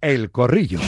El 0.00 0.30
Corrillo. 0.30 0.78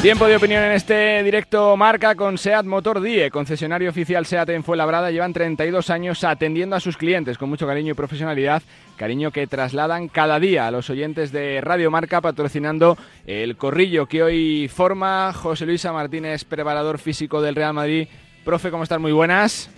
Tiempo 0.00 0.28
de 0.28 0.36
opinión 0.36 0.62
en 0.62 0.72
este 0.72 1.22
directo 1.24 1.76
marca 1.76 2.14
con 2.14 2.38
SEAT 2.38 2.64
Motor 2.64 3.00
Die, 3.00 3.30
concesionario 3.30 3.90
oficial 3.90 4.24
SEAT 4.24 4.48
en 4.50 4.64
Fuenlabrada. 4.64 5.10
Llevan 5.10 5.32
32 5.32 5.90
años 5.90 6.24
atendiendo 6.24 6.76
a 6.76 6.80
sus 6.80 6.96
clientes 6.96 7.36
con 7.36 7.50
mucho 7.50 7.66
cariño 7.66 7.92
y 7.92 7.96
profesionalidad, 7.96 8.62
cariño 8.96 9.30
que 9.30 9.46
trasladan 9.46 10.08
cada 10.08 10.38
día 10.38 10.66
a 10.66 10.70
los 10.70 10.88
oyentes 10.88 11.30
de 11.30 11.60
Radio 11.60 11.90
Marca 11.90 12.20
patrocinando 12.20 12.96
el 13.26 13.56
corrillo 13.56 14.06
que 14.06 14.22
hoy 14.22 14.68
forma 14.68 15.32
José 15.34 15.66
Luisa 15.66 15.92
Martínez, 15.92 16.44
preparador 16.44 16.98
físico 16.98 17.42
del 17.42 17.56
Real 17.56 17.74
Madrid. 17.74 18.08
Profe, 18.44 18.70
¿cómo 18.70 18.84
estás? 18.84 19.00
Muy 19.00 19.12
buenas. 19.12 19.68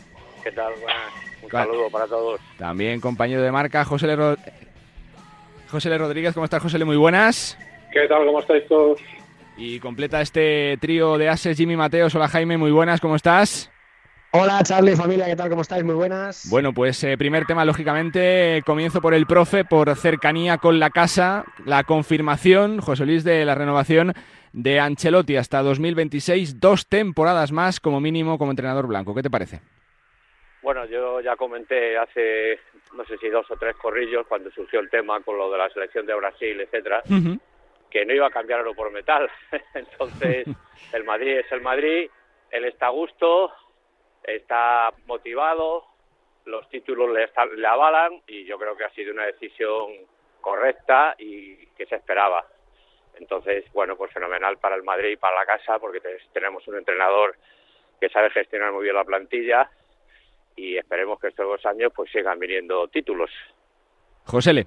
¿Qué 0.44 0.52
tal? 0.52 0.74
Buenas. 0.80 1.29
Un 1.52 1.64
saludo 1.64 1.90
para 1.90 2.06
todos. 2.06 2.40
También 2.58 3.00
compañero 3.00 3.42
de 3.42 3.52
marca 3.52 3.84
José 3.84 4.06
Le, 4.06 4.36
José 5.70 5.88
Le 5.88 5.98
Rodríguez, 5.98 6.34
¿cómo 6.34 6.44
estás 6.44 6.62
José 6.62 6.78
Le? 6.78 6.84
Muy 6.84 6.96
buenas. 6.96 7.58
¿Qué 7.92 8.06
tal? 8.08 8.24
¿Cómo 8.26 8.40
estáis 8.40 8.66
todos? 8.68 9.00
Y 9.56 9.78
completa 9.80 10.20
este 10.20 10.78
trío 10.80 11.18
de 11.18 11.28
ases 11.28 11.56
Jimmy 11.56 11.76
Mateos. 11.76 12.14
Hola 12.14 12.28
Jaime, 12.28 12.56
muy 12.56 12.70
buenas, 12.70 13.00
¿cómo 13.00 13.16
estás? 13.16 13.70
Hola 14.32 14.62
Charlie, 14.62 14.94
familia, 14.94 15.26
¿qué 15.26 15.34
tal? 15.34 15.50
¿Cómo 15.50 15.62
estáis? 15.62 15.82
Muy 15.82 15.96
buenas. 15.96 16.46
Bueno, 16.48 16.72
pues 16.72 17.02
eh, 17.02 17.18
primer 17.18 17.46
tema, 17.46 17.64
lógicamente, 17.64 18.62
comienzo 18.64 19.00
por 19.00 19.12
el 19.12 19.26
profe, 19.26 19.64
por 19.64 19.94
cercanía 19.96 20.58
con 20.58 20.78
la 20.78 20.90
casa, 20.90 21.44
la 21.66 21.82
confirmación, 21.82 22.80
José 22.80 23.06
Luis, 23.06 23.24
de 23.24 23.44
la 23.44 23.56
renovación 23.56 24.14
de 24.52 24.78
Ancelotti 24.78 25.36
hasta 25.36 25.62
2026, 25.62 26.60
dos 26.60 26.86
temporadas 26.86 27.50
más 27.50 27.80
como 27.80 28.00
mínimo 28.00 28.38
como 28.38 28.52
entrenador 28.52 28.86
blanco. 28.86 29.16
¿Qué 29.16 29.22
te 29.22 29.30
parece? 29.30 29.60
Bueno, 30.62 30.84
yo 30.84 31.20
ya 31.20 31.36
comenté 31.36 31.96
hace, 31.96 32.60
no 32.94 33.04
sé 33.06 33.16
si 33.16 33.28
dos 33.28 33.50
o 33.50 33.56
tres 33.56 33.76
corrillos, 33.76 34.26
cuando 34.26 34.50
surgió 34.50 34.80
el 34.80 34.90
tema 34.90 35.20
con 35.22 35.38
lo 35.38 35.50
de 35.50 35.56
la 35.56 35.70
selección 35.70 36.04
de 36.04 36.14
Brasil, 36.14 36.60
etcétera, 36.60 37.02
que 37.90 38.04
no 38.04 38.12
iba 38.12 38.26
a 38.26 38.30
cambiarlo 38.30 38.74
por 38.74 38.90
metal. 38.90 39.30
Entonces, 39.74 40.46
el 40.92 41.04
Madrid 41.04 41.38
es 41.38 41.50
el 41.52 41.62
Madrid, 41.62 42.10
él 42.50 42.64
está 42.66 42.86
a 42.86 42.90
gusto, 42.90 43.52
está 44.22 44.92
motivado, 45.06 45.86
los 46.44 46.68
títulos 46.68 47.08
le, 47.10 47.30
le 47.56 47.66
avalan 47.66 48.20
y 48.26 48.44
yo 48.44 48.58
creo 48.58 48.76
que 48.76 48.84
ha 48.84 48.90
sido 48.90 49.14
una 49.14 49.24
decisión 49.24 49.92
correcta 50.42 51.14
y 51.18 51.56
que 51.68 51.86
se 51.86 51.96
esperaba. 51.96 52.46
Entonces, 53.18 53.64
bueno, 53.72 53.96
pues 53.96 54.12
fenomenal 54.12 54.58
para 54.58 54.76
el 54.76 54.82
Madrid 54.82 55.12
y 55.12 55.16
para 55.16 55.36
la 55.36 55.46
casa 55.46 55.78
porque 55.78 56.00
tenemos 56.32 56.66
un 56.68 56.76
entrenador 56.76 57.34
que 57.98 58.08
sabe 58.10 58.30
gestionar 58.30 58.72
muy 58.72 58.84
bien 58.84 58.94
la 58.94 59.04
plantilla 59.04 59.70
y 60.56 60.76
esperemos 60.76 61.18
que 61.18 61.28
estos 61.28 61.46
dos 61.46 61.64
años 61.66 61.92
pues 61.94 62.10
sigan 62.10 62.38
viniendo 62.38 62.88
títulos. 62.88 63.30
José 64.24 64.52
Le. 64.52 64.66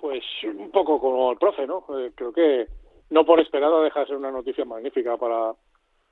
Pues 0.00 0.22
un 0.44 0.70
poco 0.70 1.00
como 1.00 1.32
el 1.32 1.38
profe, 1.38 1.66
¿no? 1.66 1.84
Eh, 1.98 2.12
creo 2.14 2.32
que 2.32 2.66
no 3.10 3.24
por 3.24 3.40
esperada 3.40 3.82
deja 3.82 4.00
de 4.00 4.06
ser 4.06 4.16
una 4.16 4.30
noticia 4.30 4.64
magnífica 4.64 5.16
para, 5.16 5.52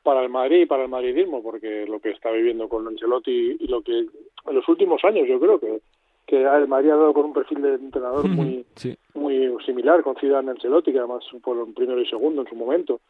para 0.02 0.22
el 0.22 0.28
Madrid 0.28 0.62
y 0.62 0.66
para 0.66 0.84
el 0.84 0.88
madridismo, 0.88 1.42
porque 1.42 1.86
lo 1.86 2.00
que 2.00 2.10
está 2.10 2.30
viviendo 2.30 2.68
con 2.68 2.86
Ancelotti 2.86 3.56
y 3.58 3.66
lo 3.66 3.82
que 3.82 3.98
en 3.98 4.54
los 4.54 4.68
últimos 4.68 5.04
años 5.04 5.26
yo 5.28 5.38
creo 5.38 5.58
que, 5.58 5.80
que 6.26 6.42
el 6.42 6.68
Madrid 6.68 6.90
ha 6.90 6.96
dado 6.96 7.12
con 7.12 7.26
un 7.26 7.32
perfil 7.32 7.62
de 7.62 7.74
entrenador 7.74 8.28
muy 8.28 8.64
muy 9.14 9.54
similar 9.64 10.02
con 10.02 10.16
Zidane 10.16 10.50
Ancelotti, 10.50 10.92
que 10.92 10.98
además 10.98 11.24
fueron 11.42 11.74
primero 11.74 12.00
y 12.00 12.06
segundo 12.06 12.42
en 12.42 12.48
su 12.48 12.54
momento. 12.54 13.00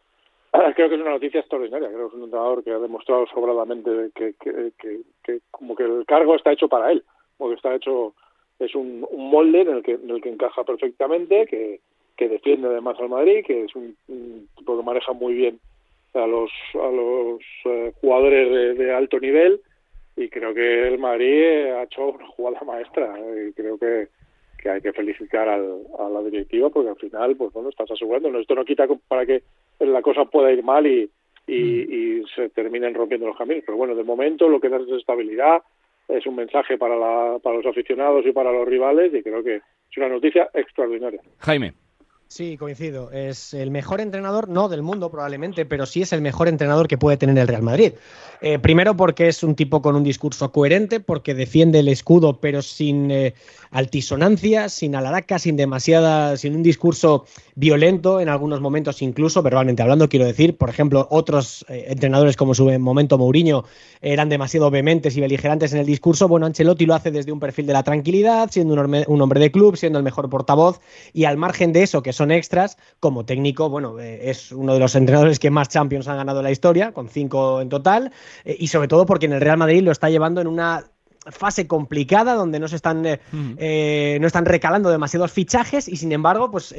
Creo 0.53 0.89
que 0.91 0.97
es 0.97 1.01
una 1.01 1.13
noticia 1.13 1.41
extraordinaria, 1.41 1.89
creo 1.89 2.03
que 2.03 2.07
es 2.09 2.15
un 2.15 2.25
entrenador 2.25 2.63
que 2.63 2.73
ha 2.73 2.79
demostrado 2.79 3.27
sobradamente 3.29 4.11
que, 4.15 4.35
que, 4.39 5.41
como 5.51 5.75
que 5.75 5.85
el 5.85 6.05
cargo 6.05 6.35
está 6.35 6.53
hecho 6.53 6.69
para 6.69 6.93
él, 6.93 7.03
porque 7.39 7.55
está 7.55 7.75
hecho 7.75 8.15
es 8.59 8.75
un, 8.75 9.07
un 9.11 9.31
molde 9.31 9.63
en 9.63 9.69
el 9.71 9.83
que 9.83 9.93
en 9.93 10.11
el 10.11 10.21
que 10.21 10.29
encaja 10.29 10.63
perfectamente, 10.63 11.47
que, 11.47 11.81
que 12.19 12.29
defiende 12.29 12.69
además 12.69 12.99
al 13.01 13.09
Madrid, 13.09 13.45
que 13.47 13.65
es 13.65 13.75
un, 13.75 13.97
tipo 14.57 14.77
que 14.77 14.85
maneja 14.85 15.13
muy 15.15 15.33
bien 15.33 15.59
a 16.13 16.27
los 16.27 16.51
a 16.75 16.91
los 16.91 17.41
eh, 17.65 17.93
jugadores 18.03 18.77
de, 18.77 18.93
alto 18.93 19.19
nivel 19.19 19.59
y 20.17 20.29
creo 20.29 20.53
que 20.53 20.87
el 20.87 20.99
Madrid 20.99 21.73
ha 21.73 21.85
hecho 21.85 22.09
una 22.09 22.27
jugada 22.27 22.61
maestra 22.67 23.19
y 23.19 23.53
creo 23.55 23.79
que, 23.79 24.09
que 24.59 24.69
hay 24.69 24.83
que 24.83 24.93
felicitar 24.93 25.49
al, 25.49 25.79
a 25.99 26.11
la 26.11 26.23
directiva 26.23 26.69
porque 26.69 26.91
al 26.91 26.97
final 26.97 27.37
pues 27.37 27.55
bueno 27.55 27.71
estás 27.71 27.91
asegurando. 27.91 28.39
Esto 28.39 28.55
no 28.55 28.67
quita 28.67 28.87
para 29.09 29.25
que 29.25 29.43
la 29.87 30.03
cosa 30.03 30.25
pueda 30.25 30.53
ir 30.53 30.63
mal 30.63 30.87
y, 30.87 31.11
y, 31.47 31.57
y 31.57 32.25
se 32.35 32.49
terminen 32.51 32.95
rompiendo 32.95 33.27
los 33.27 33.37
caminos 33.37 33.65
pero 33.67 33.79
bueno 33.79 33.95
de 33.95 34.05
momento 34.05 34.49
lo 34.49 34.61
que 34.61 34.69
da 34.69 34.79
es 34.79 34.89
estabilidad 34.89 35.63
es 36.09 36.27
un 36.27 36.37
mensaje 36.37 36.79
para, 36.79 36.97
la, 36.97 37.39
para 37.39 37.57
los 37.57 37.67
aficionados 37.67 38.25
y 38.27 38.33
para 38.33 38.53
los 38.53 38.67
rivales 38.67 39.13
y 39.15 39.23
creo 39.23 39.43
que 39.43 39.57
es 39.57 39.97
una 39.97 40.09
noticia 40.09 40.49
extraordinaria. 40.55 41.21
Jaime. 41.39 41.75
Sí, 42.33 42.57
coincido. 42.57 43.13
Es 43.13 43.53
el 43.53 43.71
mejor 43.71 44.01
entrenador, 44.01 44.49
no 44.49 44.71
del 44.71 44.81
mundo 44.81 45.11
probablemente, 45.11 45.67
pero 45.67 45.85
sí 45.85 46.01
es 46.01 46.15
el 46.15 46.23
mejor 46.23 46.49
entrenador 46.49 46.89
que 46.89 46.97
puede 46.97 47.19
tener 47.19 47.37
el 47.37 47.47
Real 47.47 47.61
Madrid. 47.61 47.93
Eh, 48.41 48.59
primero 48.59 48.97
porque 48.97 49.29
es 49.29 49.43
un 49.43 49.55
tipo 49.55 49.83
con 49.83 49.97
un 49.97 50.03
discurso 50.03 50.51
coherente, 50.51 50.99
porque 50.99 51.35
defiende 51.35 51.81
el 51.81 51.89
escudo 51.89 52.41
pero 52.41 52.63
sin 52.63 53.11
eh, 53.11 53.35
altisonancia, 53.71 54.71
sin 54.71 54.97
alaraca, 54.97 55.39
sin 55.39 55.59
demasiada, 55.59 56.39
sin 56.39 56.57
un 56.57 56.63
discurso 56.63 57.27
violento 57.55 58.19
en 58.19 58.31
algunos 58.31 58.63
momentos 58.63 59.03
incluso, 59.03 59.43
verbalmente 59.43 59.83
hablando, 59.83 60.09
quiero 60.09 60.25
decir. 60.25 60.57
Por 60.57 60.71
ejemplo, 60.71 61.07
otros 61.11 61.67
eh, 61.69 61.85
entrenadores 61.89 62.39
como 62.39 62.55
su 62.55 62.65
momento 62.79 63.19
Mourinho 63.19 63.67
eran 64.01 64.31
demasiado 64.31 64.71
vehementes 64.71 65.19
y 65.19 65.21
beligerantes 65.21 65.75
en 65.75 65.81
el 65.81 65.87
discurso. 65.87 66.29
Bueno, 66.29 66.47
Ancelotti 66.47 66.87
lo 66.87 66.95
hace 66.95 67.11
desde 67.11 67.31
un 67.31 67.41
perfil 67.41 67.67
de 67.67 67.75
la 67.75 67.83
tranquilidad, 67.83 68.51
siendo 68.51 68.73
un, 68.73 69.05
un 69.07 69.21
hombre 69.21 69.39
de 69.39 69.53
club, 69.53 69.77
siendo 69.77 69.99
el 69.99 70.03
mejor 70.03 70.31
portavoz 70.31 70.81
y 71.13 71.25
al 71.27 71.37
margen 71.37 71.75
de 71.75 71.83
eso, 71.83 72.03
que 72.03 72.15
son 72.15 72.22
extras. 72.31 72.79
Como 73.01 73.25
técnico, 73.25 73.69
bueno, 73.69 73.99
eh, 73.99 74.31
es 74.31 74.53
uno 74.53 74.75
de 74.75 74.81
los 74.81 74.95
entrenadores 74.95 75.39
que 75.39 75.51
más 75.51 75.69
Champions 75.69 76.09
han 76.09 76.19
ganado 76.19 76.41
en 76.41 76.45
la 76.45 76.51
historia, 76.51 76.93
con 76.93 77.09
cinco 77.09 77.61
en 77.61 77.69
total, 77.69 78.13
eh, 78.45 78.57
y 78.59 78.69
sobre 78.69 78.89
todo 78.89 79.07
porque 79.07 79.27
en 79.27 79.33
el 79.33 79.41
Real 79.41 79.59
Madrid 79.59 79.83
lo 79.83 79.93
está 79.93 80.11
llevando 80.11 80.41
en 80.41 80.47
una 80.47 80.85
fase 81.25 81.69
complicada 81.69 82.35
donde 82.35 82.59
no 82.59 82.67
se 82.67 82.75
están 82.75 83.05
eh, 83.07 84.19
no 84.21 84.27
están 84.27 84.45
recalando 84.45 84.91
demasiados 84.91 85.31
fichajes 85.31 85.87
y 85.87 85.97
sin 85.97 86.11
embargo 86.11 86.51
pues 86.51 86.75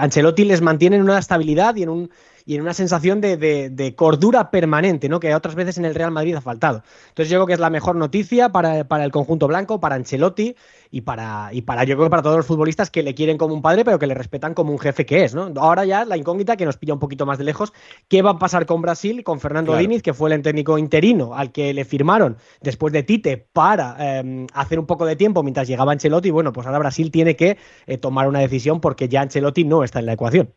Ancelotti 0.00 0.44
les 0.44 0.60
mantiene 0.60 0.96
en 0.96 1.02
una 1.02 1.20
estabilidad 1.20 1.76
y 1.76 1.84
en 1.84 1.88
un 1.88 2.10
y 2.46 2.56
en 2.56 2.62
una 2.62 2.74
sensación 2.74 3.20
de, 3.20 3.36
de, 3.36 3.94
cordura 3.94 4.50
permanente, 4.50 5.08
¿no? 5.08 5.20
Que 5.20 5.34
otras 5.34 5.54
veces 5.54 5.78
en 5.78 5.84
el 5.84 5.94
Real 5.94 6.10
Madrid 6.10 6.34
ha 6.34 6.40
faltado. 6.40 6.82
Entonces 7.08 7.30
yo 7.30 7.38
creo 7.38 7.46
que 7.46 7.52
es 7.54 7.60
la 7.60 7.70
mejor 7.70 7.96
noticia 7.96 8.50
para, 8.50 8.84
para 8.84 9.04
el 9.04 9.10
conjunto 9.10 9.46
blanco, 9.48 9.80
para 9.80 9.94
Ancelotti 9.94 10.54
y 10.90 11.00
para, 11.00 11.48
y 11.52 11.62
para 11.62 11.84
yo 11.84 11.96
creo 11.96 12.06
que 12.06 12.10
para 12.10 12.22
todos 12.22 12.36
los 12.36 12.46
futbolistas 12.46 12.90
que 12.90 13.02
le 13.02 13.14
quieren 13.14 13.38
como 13.38 13.54
un 13.54 13.62
padre, 13.62 13.84
pero 13.84 13.98
que 13.98 14.06
le 14.06 14.14
respetan 14.14 14.52
como 14.52 14.72
un 14.72 14.78
jefe 14.78 15.06
que 15.06 15.24
es, 15.24 15.34
¿no? 15.34 15.50
Ahora 15.56 15.84
ya 15.84 16.04
la 16.04 16.16
incógnita 16.16 16.56
que 16.56 16.66
nos 16.66 16.76
pilla 16.76 16.92
un 16.92 17.00
poquito 17.00 17.24
más 17.24 17.38
de 17.38 17.44
lejos, 17.44 17.72
¿qué 18.08 18.20
va 18.20 18.32
a 18.32 18.38
pasar 18.38 18.66
con 18.66 18.82
Brasil, 18.82 19.24
con 19.24 19.40
Fernando 19.40 19.74
Diniz, 19.76 20.02
que 20.02 20.12
fue 20.12 20.32
el 20.32 20.42
técnico 20.42 20.76
interino 20.76 21.34
al 21.34 21.50
que 21.50 21.72
le 21.72 21.84
firmaron 21.84 22.36
después 22.60 22.92
de 22.92 23.02
Tite 23.02 23.38
para 23.52 24.18
em, 24.18 24.46
hacer 24.52 24.78
un 24.78 24.86
poco 24.86 25.06
de 25.06 25.16
tiempo 25.16 25.42
mientras 25.42 25.66
llegaba 25.66 25.92
Ancelotti? 25.92 26.30
Bueno, 26.30 26.52
pues 26.52 26.66
ahora 26.66 26.78
Brasil 26.78 27.10
tiene 27.10 27.36
que 27.36 27.56
eh, 27.86 27.96
tomar 27.96 28.28
una 28.28 28.40
decisión 28.40 28.80
porque 28.80 29.08
ya 29.08 29.22
Ancelotti 29.22 29.64
no 29.64 29.82
está 29.82 30.00
en 30.00 30.06
la 30.06 30.12
ecuación 30.12 30.52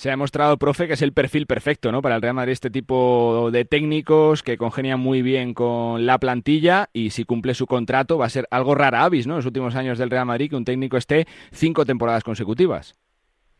se 0.00 0.08
ha 0.08 0.12
demostrado, 0.12 0.56
profe, 0.56 0.86
que 0.86 0.94
es 0.94 1.02
el 1.02 1.12
perfil 1.12 1.46
perfecto 1.46 1.92
¿no? 1.92 2.00
para 2.00 2.16
el 2.16 2.22
Real 2.22 2.32
Madrid, 2.32 2.52
este 2.52 2.70
tipo 2.70 3.50
de 3.52 3.66
técnicos 3.66 4.42
que 4.42 4.56
congenian 4.56 4.98
muy 4.98 5.20
bien 5.20 5.52
con 5.52 6.06
la 6.06 6.16
plantilla 6.16 6.88
y 6.94 7.10
si 7.10 7.24
cumple 7.24 7.52
su 7.52 7.66
contrato 7.66 8.16
va 8.16 8.24
a 8.24 8.30
ser 8.30 8.46
algo 8.50 8.74
rara 8.74 9.04
avis 9.04 9.26
¿no? 9.26 9.34
en 9.34 9.40
los 9.40 9.46
últimos 9.46 9.76
años 9.76 9.98
del 9.98 10.08
Real 10.08 10.24
Madrid 10.24 10.48
que 10.48 10.56
un 10.56 10.64
técnico 10.64 10.96
esté 10.96 11.26
cinco 11.52 11.84
temporadas 11.84 12.24
consecutivas. 12.24 12.98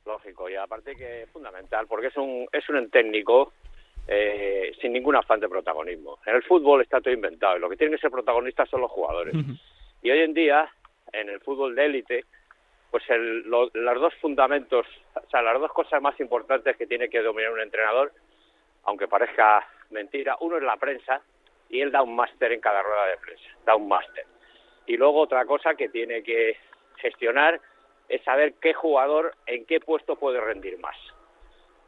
Lógico, 0.06 0.48
y 0.48 0.54
aparte 0.54 0.96
que 0.96 1.24
es 1.24 1.28
fundamental 1.28 1.86
porque 1.86 2.06
es 2.06 2.16
un, 2.16 2.46
es 2.50 2.66
un 2.70 2.88
técnico 2.88 3.52
eh, 4.08 4.72
sin 4.80 4.94
ningún 4.94 5.16
afán 5.16 5.40
de 5.40 5.48
protagonismo. 5.50 6.20
En 6.24 6.36
el 6.36 6.42
fútbol 6.44 6.80
está 6.80 7.02
todo 7.02 7.12
inventado 7.12 7.58
y 7.58 7.60
lo 7.60 7.68
que 7.68 7.76
tienen 7.76 7.96
que 7.96 8.00
ser 8.00 8.10
protagonistas 8.10 8.66
son 8.70 8.80
los 8.80 8.90
jugadores. 8.90 9.34
Y 10.00 10.10
hoy 10.10 10.20
en 10.20 10.32
día, 10.32 10.72
en 11.12 11.28
el 11.28 11.40
fútbol 11.40 11.74
de 11.74 11.84
élite, 11.84 12.24
pues 12.90 13.08
el, 13.08 13.42
los 13.42 13.72
dos 13.72 14.14
fundamentos, 14.16 14.86
o 15.14 15.30
sea, 15.30 15.42
las 15.42 15.60
dos 15.60 15.72
cosas 15.72 16.02
más 16.02 16.18
importantes 16.20 16.76
que 16.76 16.86
tiene 16.86 17.08
que 17.08 17.22
dominar 17.22 17.52
un 17.52 17.60
entrenador, 17.60 18.12
aunque 18.84 19.08
parezca 19.08 19.66
mentira, 19.90 20.36
uno 20.40 20.56
es 20.56 20.62
la 20.62 20.76
prensa 20.76 21.20
y 21.68 21.80
él 21.80 21.92
da 21.92 22.02
un 22.02 22.16
máster 22.16 22.52
en 22.52 22.60
cada 22.60 22.82
rueda 22.82 23.06
de 23.06 23.16
prensa, 23.18 23.48
da 23.64 23.76
un 23.76 23.88
máster. 23.88 24.24
Y 24.86 24.96
luego 24.96 25.20
otra 25.20 25.44
cosa 25.44 25.74
que 25.74 25.88
tiene 25.88 26.22
que 26.22 26.56
gestionar 26.96 27.60
es 28.08 28.22
saber 28.24 28.54
qué 28.60 28.74
jugador 28.74 29.34
en 29.46 29.64
qué 29.66 29.78
puesto 29.80 30.16
puede 30.16 30.40
rendir 30.40 30.78
más. 30.78 30.96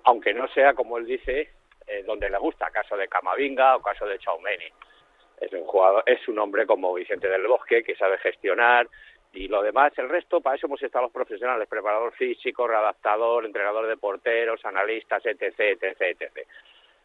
Aunque 0.05 0.33
no 0.33 0.47
sea, 0.49 0.75
como 0.75 0.99
él 0.99 1.07
dice, 1.07 1.51
eh, 1.87 2.05
donde 2.07 2.31
le 2.31 2.39
gusta, 2.39 2.71
caso 2.71 2.97
de 2.97 3.09
Camavinga 3.09 3.77
o 3.77 3.83
caso 3.83 4.07
de 4.07 4.19
Chaumeni. 4.19 4.67
Es 5.41 5.53
un 5.53 5.65
jugador, 5.65 6.05
es 6.07 6.27
un 6.29 6.39
hombre 6.39 6.65
como 6.65 6.95
Vicente 6.95 7.29
del 7.29 7.47
Bosque 7.49 7.83
que 7.83 7.97
sabe 7.97 8.19
gestionar, 8.19 8.89
y 9.33 9.49
lo 9.49 9.63
demás, 9.63 9.93
el 9.97 10.09
resto, 10.09 10.41
para 10.41 10.57
eso 10.57 10.67
hemos 10.67 10.83
estado 10.83 11.05
los 11.05 11.13
profesionales, 11.13 11.69
preparador 11.69 12.13
físico, 12.13 12.67
readaptador, 12.67 13.45
entrenador 13.47 13.87
de 13.87 13.97
porteros, 13.97 14.65
analistas, 14.65 15.25
etc., 15.25 15.59
etc., 15.59 16.03
etc. 16.21 16.47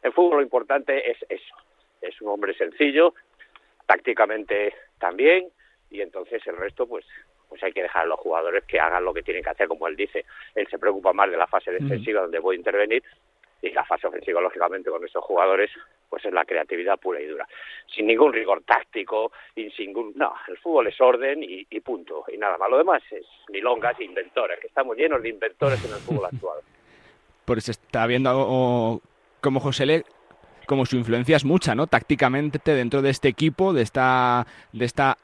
En 0.03 0.11
fútbol 0.11 0.37
lo 0.37 0.43
importante 0.43 1.09
es 1.09 1.17
eso, 1.29 1.55
es 2.01 2.21
un 2.21 2.29
hombre 2.29 2.53
sencillo, 2.55 3.13
tácticamente 3.85 4.73
también, 4.99 5.49
y 5.89 6.01
entonces 6.01 6.45
el 6.47 6.57
resto 6.57 6.87
pues 6.87 7.05
pues 7.47 7.63
hay 7.63 7.71
que 7.71 7.83
dejar 7.83 8.03
a 8.03 8.07
los 8.07 8.19
jugadores 8.19 8.65
que 8.65 8.79
hagan 8.79 9.05
lo 9.05 9.13
que 9.13 9.23
tienen 9.23 9.43
que 9.43 9.49
hacer, 9.49 9.67
como 9.67 9.87
él 9.87 9.95
dice. 9.95 10.25
Él 10.53 10.67
se 10.67 10.77
preocupa 10.77 11.13
más 11.13 11.31
de 11.31 11.37
la 11.37 11.47
fase 11.47 11.71
defensiva 11.71 12.21
donde 12.21 12.39
voy 12.39 12.55
a 12.55 12.59
intervenir 12.59 13.03
y 13.61 13.71
la 13.71 13.85
fase 13.85 14.07
ofensiva, 14.07 14.41
lógicamente, 14.41 14.89
con 14.89 15.03
estos 15.05 15.23
jugadores, 15.23 15.71
pues 16.09 16.25
es 16.25 16.33
la 16.33 16.45
creatividad 16.45 16.99
pura 16.99 17.21
y 17.21 17.25
dura. 17.25 17.47
Sin 17.93 18.07
ningún 18.07 18.33
rigor 18.33 18.63
táctico 18.63 19.31
y 19.55 19.69
sin 19.71 19.87
ningún... 19.87 20.13
No, 20.15 20.33
el 20.47 20.57
fútbol 20.57 20.87
es 20.87 20.99
orden 20.99 21.43
y, 21.43 21.65
punto. 21.81 22.25
Y 22.33 22.37
nada 22.37 22.57
más. 22.57 22.69
Lo 22.69 22.77
demás 22.77 23.01
es 23.11 23.25
milongas 23.49 23.99
e 23.99 24.03
inventores, 24.03 24.59
que 24.59 24.67
estamos 24.67 24.97
llenos 24.97 25.21
de 25.21 25.29
inventores 25.29 25.83
en 25.85 25.91
el 25.91 25.99
fútbol 25.99 26.25
actual. 26.31 26.59
Pues 27.45 27.69
está 27.69 28.07
viendo 28.07 29.01
como 29.41 29.59
José 29.59 29.85
Le 29.85 30.03
como 30.65 30.85
su 30.85 30.97
influencia 30.97 31.37
es 31.37 31.45
mucha, 31.45 31.75
¿no? 31.75 31.87
Tácticamente 31.87 32.73
dentro 32.73 33.01
de 33.01 33.09
este 33.09 33.29
equipo, 33.29 33.71
de 33.71 33.83
esta, 33.83 34.45
de 34.73 34.83
esta 34.83 35.17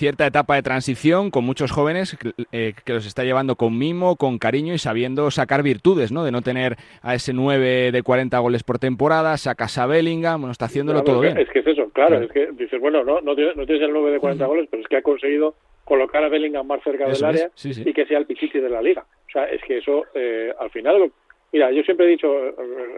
cierta 0.00 0.26
etapa 0.26 0.54
de 0.54 0.62
transición 0.62 1.30
con 1.30 1.44
muchos 1.44 1.72
jóvenes 1.72 2.16
eh, 2.52 2.72
que 2.86 2.92
los 2.94 3.06
está 3.06 3.22
llevando 3.22 3.56
con 3.56 3.76
mimo, 3.76 4.16
con 4.16 4.38
cariño 4.38 4.72
y 4.72 4.78
sabiendo 4.78 5.30
sacar 5.30 5.62
virtudes, 5.62 6.10
¿no? 6.10 6.24
De 6.24 6.32
no 6.32 6.40
tener 6.40 6.76
a 7.02 7.14
ese 7.14 7.34
9 7.34 7.92
de 7.92 8.02
40 8.02 8.38
goles 8.38 8.62
por 8.62 8.78
temporada, 8.78 9.36
sacas 9.36 9.76
a 9.76 9.84
Bellingham, 9.84 10.40
bueno, 10.40 10.52
está 10.52 10.64
haciéndolo 10.64 11.04
todo 11.04 11.20
bien. 11.20 11.36
Es 11.36 11.50
que 11.50 11.58
es 11.58 11.66
eso, 11.66 11.90
claro, 11.90 12.18
es 12.18 12.32
que 12.32 12.48
dices, 12.52 12.80
bueno, 12.80 13.04
no, 13.04 13.20
no, 13.20 13.36
tienes, 13.36 13.54
el 13.58 13.92
9 13.92 14.12
de 14.12 14.18
40 14.18 14.46
goles, 14.46 14.68
pero 14.70 14.82
es 14.82 14.88
que 14.88 14.96
ha 14.96 15.02
conseguido 15.02 15.54
colocar 15.84 16.24
a 16.24 16.30
Bellingham 16.30 16.66
más 16.66 16.82
cerca 16.82 17.06
del 17.06 17.22
área 17.22 17.50
y 17.62 17.92
que 17.92 18.06
sea 18.06 18.16
el 18.20 18.24
pichichi 18.24 18.58
de 18.58 18.70
la 18.70 18.80
liga. 18.80 19.04
O 19.28 19.30
sea, 19.30 19.44
es 19.50 19.60
que 19.64 19.76
eso, 19.76 20.06
eh, 20.14 20.50
al 20.58 20.70
final, 20.70 21.12
mira, 21.52 21.70
yo 21.72 21.82
siempre 21.82 22.06
he 22.06 22.10
dicho, 22.10 22.32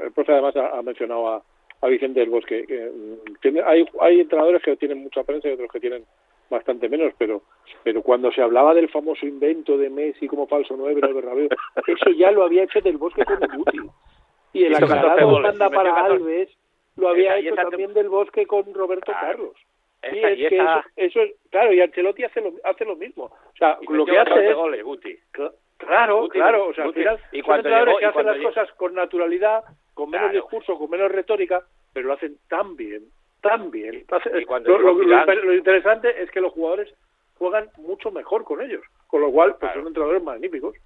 el 0.05 0.13
profe 0.15 0.35
además 0.35 0.55
ha, 0.55 0.81
mencionado 0.83 1.31
a, 1.31 1.43
a 1.81 1.89
Vicente 1.89 2.21
del 2.21 2.31
Bosque, 2.31 2.65
que 2.65 3.51
mm, 3.51 3.59
hay, 3.67 3.85
hay 4.01 4.21
entrenadores 4.21 4.63
que 4.63 4.77
tienen 4.77 4.99
mucha 4.99 5.25
prensa 5.25 5.49
y 5.49 5.53
otros 5.55 5.73
que 5.73 5.81
tienen 5.81 6.05
bastante 6.53 6.89
menos, 6.89 7.13
pero 7.19 7.43
pero 7.83 8.03
cuando 8.03 8.31
se 8.31 8.43
hablaba 8.43 8.75
del 8.75 8.89
famoso 8.89 9.27
invento 9.27 9.77
de 9.77 9.91
Messi 9.91 10.29
como 10.29 10.47
falso 10.47 10.75
nueve 10.77 11.01
de 11.01 11.13
Bernabéu, 11.13 11.49
eso 11.87 12.11
ya 12.11 12.31
lo 12.31 12.45
había 12.45 12.65
hecho 12.65 12.81
del 12.81 12.99
Bosque 12.99 13.25
con 13.25 13.39
Guti. 13.57 13.81
Y 14.53 14.65
el 14.65 14.75
aclarado 14.77 15.41
manda 15.41 15.71
para 15.71 16.05
Alves 16.05 16.49
lo 16.97 17.09
había 17.09 17.39
hecho 17.39 17.55
también 17.55 17.95
del 17.95 18.09
Bosque 18.09 18.47
con 18.47 18.73
Roberto 18.73 19.13
Carlos. 19.13 19.57
y 20.13 20.19
es 20.19 20.49
que 20.51 20.65
eso, 20.97 21.23
es, 21.23 21.35
claro, 21.51 21.73
y 21.73 21.81
Ancelotti 21.81 22.25
hace 22.25 22.43
lo, 22.43 22.53
hace 22.65 22.85
lo 22.85 22.97
mismo. 22.97 23.25
O 23.25 23.57
sea, 23.57 23.79
lo 23.89 24.05
que 24.05 24.19
hace 24.19 24.51
es... 24.51 24.55
Goles, 24.55 24.85
Guti. 24.85 25.17
Claro, 25.79 26.29
claro, 26.29 26.67
o 26.67 26.75
sea, 26.75 26.85
al 26.85 26.93
final 26.93 27.19
y 27.33 27.41
son 27.41 27.63
que 27.63 28.07
hacen 28.07 28.27
las 28.27 28.39
cosas 28.39 28.71
con 28.73 28.95
naturalidad, 28.95 29.65
con 29.95 30.11
menos 30.11 30.33
discurso, 30.33 30.79
con 30.79 30.91
menos 30.91 31.11
retórica, 31.11 31.65
pero 31.93 32.09
lo 32.09 32.13
hacen 32.13 32.37
tan 32.49 32.77
bien 32.77 33.05
también. 33.43 34.05
lo, 34.65 35.55
interesante 35.55 36.23
es 36.23 36.31
que 36.31 36.41
los 36.41 36.53
jugadores 36.53 36.93
juegan 37.35 37.69
mucho 37.77 38.11
mejor 38.11 38.45
con 38.45 38.63
ellos, 38.63 38.83
con 39.09 39.21
lo 39.21 39.31
cual 39.31 39.57
pues, 39.61 39.73
son 39.75 39.87
entrenadores 39.87 40.23
magníficos. 40.23 40.77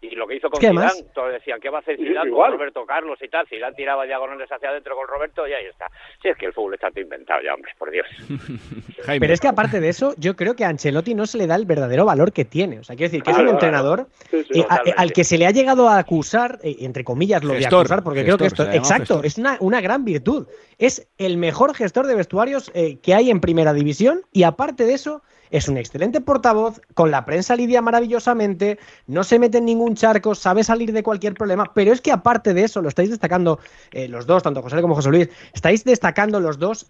Y 0.00 0.14
lo 0.14 0.26
que 0.26 0.36
hizo 0.36 0.50
con 0.50 0.60
Zidane, 0.60 1.04
todos 1.14 1.32
decían, 1.32 1.58
¿qué 1.60 1.70
va 1.70 1.78
a 1.78 1.80
hacer 1.80 1.96
Zidane 1.96 2.30
con 2.30 2.52
Roberto 2.52 2.84
Carlos 2.84 3.18
y 3.22 3.28
tal? 3.28 3.46
Zidane 3.48 3.74
tiraba 3.74 4.04
diagonales 4.04 4.50
hacia 4.50 4.68
adentro 4.68 4.94
con 4.94 5.08
Roberto 5.08 5.46
y 5.48 5.52
ahí 5.52 5.66
está. 5.66 5.86
Si 6.20 6.28
es 6.28 6.36
que 6.36 6.46
el 6.46 6.52
fútbol 6.52 6.74
está 6.74 6.90
todo 6.90 7.00
inventado 7.00 7.40
ya, 7.42 7.54
hombre, 7.54 7.72
por 7.78 7.90
Dios. 7.90 8.06
Pero 9.06 9.32
es 9.32 9.40
que 9.40 9.48
aparte 9.48 9.80
de 9.80 9.88
eso, 9.88 10.14
yo 10.18 10.36
creo 10.36 10.54
que 10.54 10.64
a 10.64 10.68
Ancelotti 10.68 11.14
no 11.14 11.26
se 11.26 11.38
le 11.38 11.46
da 11.46 11.54
el 11.54 11.64
verdadero 11.64 12.04
valor 12.04 12.32
que 12.32 12.44
tiene. 12.44 12.78
O 12.78 12.84
sea, 12.84 12.94
quiero 12.94 13.10
decir 13.10 13.22
que 13.22 13.30
es 13.30 13.38
un 13.38 13.48
entrenador 13.48 14.06
eh, 14.32 14.64
al 14.96 15.12
que 15.12 15.24
se 15.24 15.38
le 15.38 15.46
ha 15.46 15.50
llegado 15.50 15.88
a 15.88 15.98
acusar, 15.98 16.58
eh, 16.62 16.76
entre 16.80 17.02
comillas 17.02 17.42
lo 17.42 17.54
de 17.54 17.66
acusar, 17.66 18.02
porque 18.02 18.22
creo 18.22 18.36
que 18.36 18.46
esto, 18.46 18.70
exacto, 18.70 19.22
es 19.22 19.38
una, 19.38 19.56
una, 19.60 19.80
gran 19.80 20.04
virtud. 20.04 20.46
Es 20.78 21.08
el 21.18 21.38
mejor 21.38 21.74
gestor 21.74 22.06
de 22.06 22.14
vestuarios 22.14 22.70
eh, 22.74 22.98
que 23.02 23.14
hay 23.14 23.30
en 23.30 23.40
primera 23.40 23.72
división 23.72 24.22
y 24.32 24.42
aparte 24.42 24.84
de 24.84 24.94
eso 24.94 25.22
es 25.50 25.68
un 25.68 25.76
excelente 25.76 26.20
portavoz, 26.20 26.80
con 26.94 27.10
la 27.10 27.24
prensa 27.24 27.56
lidia 27.56 27.82
maravillosamente, 27.82 28.78
no 29.06 29.24
se 29.24 29.38
mete 29.38 29.58
en 29.58 29.66
ningún 29.66 29.94
charco, 29.94 30.34
sabe 30.34 30.64
salir 30.64 30.92
de 30.92 31.02
cualquier 31.02 31.34
problema, 31.34 31.72
pero 31.74 31.92
es 31.92 32.00
que 32.00 32.12
aparte 32.12 32.54
de 32.54 32.64
eso, 32.64 32.82
lo 32.82 32.88
estáis 32.88 33.10
destacando 33.10 33.58
eh, 33.92 34.08
los 34.08 34.26
dos, 34.26 34.42
tanto 34.42 34.62
José 34.62 34.80
como 34.80 34.94
José 34.94 35.10
Luis, 35.10 35.28
estáis 35.52 35.84
destacando 35.84 36.40
los 36.40 36.58
dos 36.58 36.86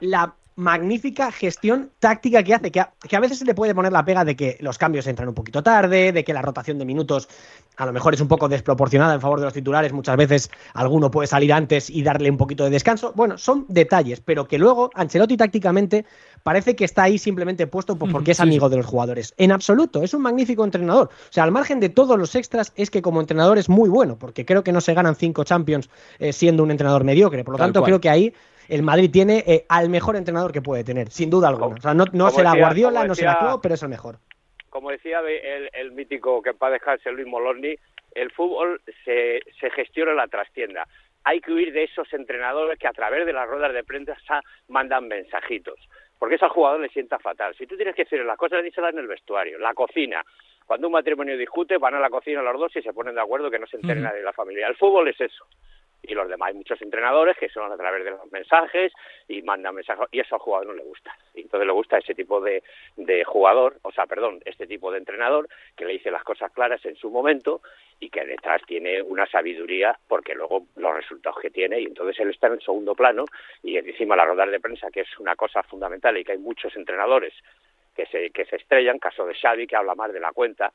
la 0.00 0.34
magnífica 0.60 1.32
gestión 1.32 1.90
táctica 1.98 2.42
que 2.42 2.54
hace, 2.54 2.70
que 2.70 2.80
a, 2.80 2.92
que 3.08 3.16
a, 3.16 3.20
veces 3.20 3.38
se 3.38 3.44
le 3.44 3.54
puede 3.54 3.74
poner 3.74 3.92
la 3.92 4.04
pega 4.04 4.24
de 4.24 4.36
que 4.36 4.58
los 4.60 4.76
cambios 4.76 5.06
entran 5.06 5.28
un 5.28 5.34
poquito 5.34 5.62
tarde, 5.62 6.12
de 6.12 6.22
que 6.22 6.34
la 6.34 6.42
rotación 6.42 6.78
de 6.78 6.84
minutos 6.84 7.28
a 7.76 7.86
lo 7.86 7.92
mejor 7.94 8.12
es 8.12 8.20
un 8.20 8.28
poco 8.28 8.46
desproporcionada 8.46 9.14
en 9.14 9.22
favor 9.22 9.38
de 9.38 9.46
los 9.46 9.54
titulares, 9.54 9.92
muchas 9.92 10.16
veces 10.18 10.50
alguno 10.74 11.10
puede 11.10 11.26
salir 11.26 11.50
antes 11.52 11.88
y 11.88 12.02
darle 12.02 12.30
un 12.30 12.36
poquito 12.36 12.64
de 12.64 12.70
descanso. 12.70 13.12
Bueno, 13.16 13.38
son 13.38 13.64
detalles, 13.68 14.20
pero 14.20 14.46
que 14.46 14.58
luego 14.58 14.90
Ancelotti 14.94 15.38
tácticamente 15.38 16.04
parece 16.42 16.76
que 16.76 16.84
está 16.84 17.04
ahí 17.04 17.16
simplemente 17.16 17.66
puesto 17.66 17.96
porque 17.96 18.32
es 18.32 18.40
amigo 18.40 18.68
de 18.68 18.76
los 18.76 18.86
jugadores. 18.86 19.32
En 19.38 19.50
absoluto, 19.52 20.02
es 20.02 20.12
un 20.12 20.20
magnífico 20.20 20.62
entrenador. 20.62 21.08
O 21.08 21.32
sea, 21.32 21.44
al 21.44 21.52
margen 21.52 21.80
de 21.80 21.88
todos 21.88 22.18
los 22.18 22.34
extras, 22.34 22.72
es 22.76 22.90
que 22.90 23.00
como 23.00 23.20
entrenador 23.20 23.56
es 23.56 23.70
muy 23.70 23.88
bueno, 23.88 24.18
porque 24.18 24.44
creo 24.44 24.62
que 24.62 24.72
no 24.72 24.82
se 24.82 24.92
ganan 24.92 25.16
cinco 25.16 25.44
Champions 25.44 25.88
eh, 26.18 26.34
siendo 26.34 26.62
un 26.62 26.70
entrenador 26.70 27.04
mediocre. 27.04 27.44
Por 27.44 27.52
lo 27.52 27.58
tanto, 27.58 27.82
creo 27.82 28.00
que 28.00 28.10
ahí 28.10 28.34
el 28.70 28.82
Madrid 28.82 29.10
tiene 29.12 29.44
eh, 29.46 29.64
al 29.68 29.88
mejor 29.88 30.16
entrenador 30.16 30.52
que 30.52 30.62
puede 30.62 30.84
tener, 30.84 31.10
sin 31.10 31.28
duda 31.30 31.48
alguna. 31.48 31.76
O 31.76 31.80
sea, 31.80 31.94
no, 31.94 32.04
no 32.12 32.30
será 32.30 32.54
Guardiola, 32.54 33.04
no 33.04 33.14
será 33.14 33.38
Klopp, 33.38 33.62
pero 33.62 33.74
es 33.74 33.82
el 33.82 33.88
mejor. 33.88 34.16
Como 34.68 34.90
decía 34.90 35.20
el, 35.20 35.92
mítico 35.92 36.40
que 36.42 36.54
para 36.54 36.74
dejarse 36.74 37.10
Luis 37.10 37.26
Moloni, 37.26 37.74
el 38.14 38.30
fútbol 38.30 38.80
se, 39.04 39.40
se 39.60 39.70
gestiona 39.70 40.12
en 40.12 40.16
la 40.16 40.28
trastienda. 40.28 40.86
Hay 41.24 41.40
que 41.40 41.52
huir 41.52 41.72
de 41.72 41.84
esos 41.84 42.10
entrenadores 42.12 42.78
que 42.78 42.86
a 42.86 42.92
través 42.92 43.26
de 43.26 43.32
las 43.32 43.48
ruedas 43.48 43.74
de 43.74 43.84
prensa 43.84 44.14
mandan 44.68 45.08
mensajitos 45.08 45.78
porque 46.20 46.34
eso 46.34 46.44
al 46.44 46.50
jugador 46.50 46.80
le 46.80 46.90
sienta 46.90 47.18
fatal. 47.18 47.54
Si 47.56 47.66
tú 47.66 47.76
tienes 47.76 47.94
que 47.94 48.04
decir 48.04 48.22
las 48.26 48.36
cosas, 48.36 48.62
díselas 48.62 48.92
en 48.92 48.98
el 49.00 49.06
vestuario, 49.06 49.58
la 49.58 49.72
cocina. 49.72 50.22
Cuando 50.66 50.88
un 50.88 50.92
matrimonio 50.92 51.36
discute, 51.36 51.78
van 51.78 51.94
a 51.94 51.98
la 51.98 52.10
cocina 52.10 52.42
los 52.42 52.60
dos 52.60 52.76
y 52.76 52.82
se 52.82 52.92
ponen 52.92 53.14
de 53.14 53.22
acuerdo 53.22 53.50
que 53.50 53.58
no 53.58 53.66
se 53.66 53.76
entere 53.76 54.00
nadie 54.00 54.18
de 54.18 54.24
la 54.24 54.34
familia. 54.34 54.68
El 54.68 54.76
fútbol 54.76 55.08
es 55.08 55.18
eso 55.18 55.46
y 56.10 56.14
los 56.14 56.28
demás 56.28 56.48
hay 56.48 56.54
muchos 56.54 56.82
entrenadores 56.82 57.36
que 57.38 57.48
son 57.48 57.70
a 57.70 57.76
través 57.76 58.04
de 58.04 58.10
los 58.10 58.32
mensajes 58.32 58.92
y 59.28 59.42
mandan 59.42 59.76
mensajes 59.76 60.08
y 60.10 60.18
eso 60.18 60.34
al 60.34 60.40
jugador 60.40 60.66
no 60.66 60.74
le 60.74 60.82
gusta. 60.82 61.16
Y 61.34 61.42
entonces 61.42 61.66
le 61.66 61.72
gusta 61.72 61.98
ese 61.98 62.14
tipo 62.14 62.40
de, 62.40 62.64
de 62.96 63.22
jugador 63.24 63.76
o 63.82 63.92
sea 63.92 64.06
perdón 64.06 64.40
este 64.44 64.66
tipo 64.66 64.90
de 64.90 64.98
entrenador 64.98 65.48
que 65.76 65.84
le 65.84 65.92
dice 65.92 66.10
las 66.10 66.24
cosas 66.24 66.50
claras 66.52 66.84
en 66.84 66.96
su 66.96 67.10
momento 67.10 67.60
y 68.00 68.10
que 68.10 68.24
detrás 68.24 68.60
tiene 68.66 69.00
una 69.02 69.26
sabiduría 69.26 69.96
porque 70.08 70.34
luego 70.34 70.66
los 70.76 70.94
resultados 70.94 71.40
que 71.40 71.50
tiene 71.50 71.80
y 71.80 71.84
entonces 71.84 72.18
él 72.18 72.30
está 72.30 72.48
en 72.48 72.54
el 72.54 72.62
segundo 72.62 72.94
plano 72.96 73.24
y 73.62 73.76
encima 73.76 74.16
la 74.16 74.24
rodar 74.24 74.50
de 74.50 74.58
prensa 74.58 74.90
que 74.90 75.02
es 75.02 75.18
una 75.18 75.36
cosa 75.36 75.62
fundamental 75.62 76.16
y 76.18 76.24
que 76.24 76.32
hay 76.32 76.38
muchos 76.38 76.74
entrenadores 76.74 77.34
que 77.94 78.06
se, 78.06 78.30
que 78.30 78.46
se 78.46 78.56
estrellan, 78.56 78.98
caso 78.98 79.26
de 79.26 79.34
Xavi 79.34 79.66
que 79.66 79.76
habla 79.76 79.94
más 79.94 80.12
de 80.12 80.20
la 80.20 80.32
cuenta, 80.32 80.72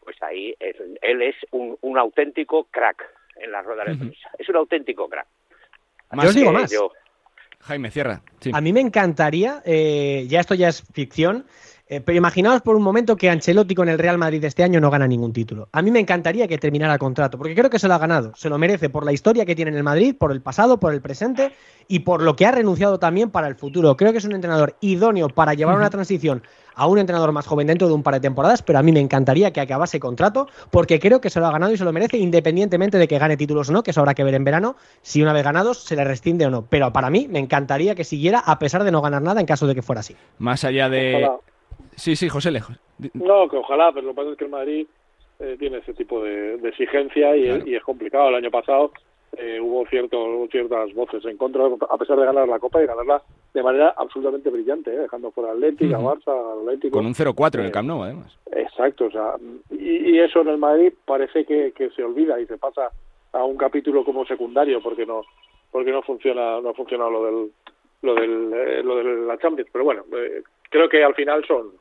pues 0.00 0.22
ahí 0.22 0.54
él 0.60 1.22
es 1.22 1.36
un, 1.50 1.76
un 1.82 1.98
auténtico 1.98 2.64
crack 2.70 3.17
en 3.40 3.52
la 3.52 3.62
rueda 3.62 3.84
de 3.84 3.96
prensa. 3.96 4.30
Es 4.38 4.48
un 4.48 4.56
auténtico 4.56 5.08
crack. 5.08 5.26
Yo 6.22 6.28
os 6.28 6.34
digo 6.34 6.52
más. 6.52 6.72
Jaime, 7.60 7.90
cierra. 7.90 8.22
A 8.52 8.60
mí 8.60 8.72
me 8.72 8.80
encantaría, 8.80 9.62
eh, 9.64 10.26
ya 10.28 10.40
esto 10.40 10.54
ya 10.54 10.68
es 10.68 10.82
ficción, 10.92 11.44
eh, 11.90 12.02
pero 12.02 12.18
imaginaos 12.18 12.60
por 12.60 12.76
un 12.76 12.82
momento 12.82 13.16
que 13.16 13.30
Ancelotti 13.30 13.74
con 13.74 13.88
el 13.88 13.98
Real 13.98 14.18
Madrid 14.18 14.44
este 14.44 14.62
año 14.62 14.78
no 14.78 14.90
gana 14.90 15.06
ningún 15.06 15.32
título. 15.32 15.68
A 15.72 15.80
mí 15.80 15.90
me 15.90 16.00
encantaría 16.00 16.46
que 16.46 16.58
terminara 16.58 16.92
el 16.92 16.98
contrato, 16.98 17.38
porque 17.38 17.54
creo 17.54 17.70
que 17.70 17.78
se 17.78 17.88
lo 17.88 17.94
ha 17.94 17.98
ganado. 17.98 18.32
Se 18.36 18.50
lo 18.50 18.58
merece 18.58 18.90
por 18.90 19.06
la 19.06 19.12
historia 19.12 19.46
que 19.46 19.54
tiene 19.54 19.70
en 19.70 19.78
el 19.78 19.82
Madrid, 19.82 20.14
por 20.18 20.30
el 20.32 20.42
pasado, 20.42 20.78
por 20.78 20.92
el 20.92 21.00
presente 21.00 21.52
y 21.88 22.00
por 22.00 22.22
lo 22.22 22.36
que 22.36 22.44
ha 22.44 22.52
renunciado 22.52 22.98
también 22.98 23.30
para 23.30 23.48
el 23.48 23.54
futuro. 23.54 23.96
Creo 23.96 24.12
que 24.12 24.18
es 24.18 24.24
un 24.24 24.34
entrenador 24.34 24.76
idóneo 24.80 25.30
para 25.30 25.54
llevar 25.54 25.76
una 25.76 25.88
transición 25.88 26.42
a 26.74 26.86
un 26.86 26.98
entrenador 26.98 27.32
más 27.32 27.46
joven 27.46 27.66
dentro 27.66 27.88
de 27.88 27.94
un 27.94 28.02
par 28.02 28.14
de 28.14 28.20
temporadas, 28.20 28.62
pero 28.62 28.78
a 28.78 28.82
mí 28.82 28.92
me 28.92 29.00
encantaría 29.00 29.52
que 29.52 29.60
acabase 29.60 29.98
contrato, 29.98 30.46
porque 30.70 31.00
creo 31.00 31.20
que 31.20 31.30
se 31.30 31.40
lo 31.40 31.46
ha 31.46 31.50
ganado 31.50 31.72
y 31.72 31.78
se 31.78 31.84
lo 31.84 31.92
merece, 31.92 32.18
independientemente 32.18 32.98
de 32.98 33.08
que 33.08 33.18
gane 33.18 33.36
títulos 33.36 33.70
o 33.70 33.72
no, 33.72 33.82
que 33.82 33.90
eso 33.90 34.00
habrá 34.00 34.14
que 34.14 34.22
ver 34.22 34.34
en 34.34 34.44
verano, 34.44 34.76
si 35.02 35.22
una 35.22 35.32
vez 35.32 35.42
ganados 35.42 35.82
se 35.82 35.96
le 35.96 36.04
rescinde 36.04 36.46
o 36.46 36.50
no. 36.50 36.66
Pero 36.66 36.92
para 36.92 37.10
mí 37.10 37.26
me 37.28 37.38
encantaría 37.38 37.94
que 37.94 38.04
siguiera 38.04 38.38
a 38.40 38.58
pesar 38.58 38.84
de 38.84 38.92
no 38.92 39.00
ganar 39.00 39.22
nada 39.22 39.40
en 39.40 39.46
caso 39.46 39.66
de 39.66 39.74
que 39.74 39.82
fuera 39.82 40.00
así. 40.00 40.14
Más 40.38 40.62
allá 40.64 40.88
de... 40.88 41.28
Sí, 41.98 42.14
sí, 42.14 42.28
José 42.28 42.50
Lejos. 42.52 42.78
No, 43.14 43.48
que 43.48 43.56
ojalá, 43.56 43.90
pero 43.92 44.06
lo 44.06 44.12
que 44.12 44.16
pasa 44.16 44.30
es 44.30 44.38
que 44.38 44.44
el 44.44 44.50
Madrid 44.50 44.86
eh, 45.40 45.56
tiene 45.58 45.78
ese 45.78 45.94
tipo 45.94 46.22
de, 46.22 46.54
exigencia 46.68 47.36
y, 47.36 47.74
es 47.74 47.82
complicado. 47.82 48.28
El 48.28 48.36
año 48.36 48.50
pasado 48.50 48.92
eh, 49.36 49.60
hubo 49.60 49.84
cierto, 49.86 50.46
ciertas 50.50 50.94
voces 50.94 51.24
en 51.24 51.36
contra, 51.36 51.64
a 51.66 51.98
pesar 51.98 52.18
de 52.18 52.26
ganar 52.26 52.48
la 52.48 52.60
Copa 52.60 52.82
y 52.82 52.86
ganarla 52.86 53.22
de 53.52 53.62
manera 53.62 53.94
absolutamente 53.96 54.48
brillante, 54.48 54.92
eh, 54.92 54.98
dejando 54.98 55.32
fuera 55.32 55.52
Atlético, 55.52 55.96
a 55.96 55.98
Barça, 55.98 56.60
Atlético. 56.60 56.96
Con 56.96 57.06
un 57.06 57.14
0-4 57.14 57.58
en 57.58 57.64
el 57.66 57.72
Camp 57.72 57.88
Nou, 57.88 58.02
además. 58.02 58.36
Exacto, 58.52 59.06
o 59.06 59.10
sea, 59.10 59.34
y, 59.70 60.18
eso 60.18 60.40
en 60.40 60.48
el 60.48 60.58
Madrid 60.58 60.92
parece 61.04 61.44
que, 61.44 61.72
que 61.72 61.90
se 61.90 62.04
olvida 62.04 62.40
y 62.40 62.46
se 62.46 62.58
pasa 62.58 62.90
a 63.32 63.44
un 63.44 63.56
capítulo 63.56 64.04
como 64.04 64.24
secundario 64.24 64.80
porque 64.82 65.04
no 65.04 65.22
porque 65.70 65.92
no 65.92 66.00
funciona 66.02 66.60
no 66.62 66.70
ha 66.70 66.74
funcionado 66.74 67.10
lo 67.10 67.24
del 67.24 67.52
lo 68.02 68.14
del 68.14 68.86
lo 68.86 68.96
de 68.96 69.04
la 69.26 69.36
Champions 69.36 69.68
pero 69.70 69.84
bueno 69.84 70.04
creo 70.70 70.88
que 70.88 71.04
al 71.04 71.14
final 71.14 71.44
son 71.46 71.72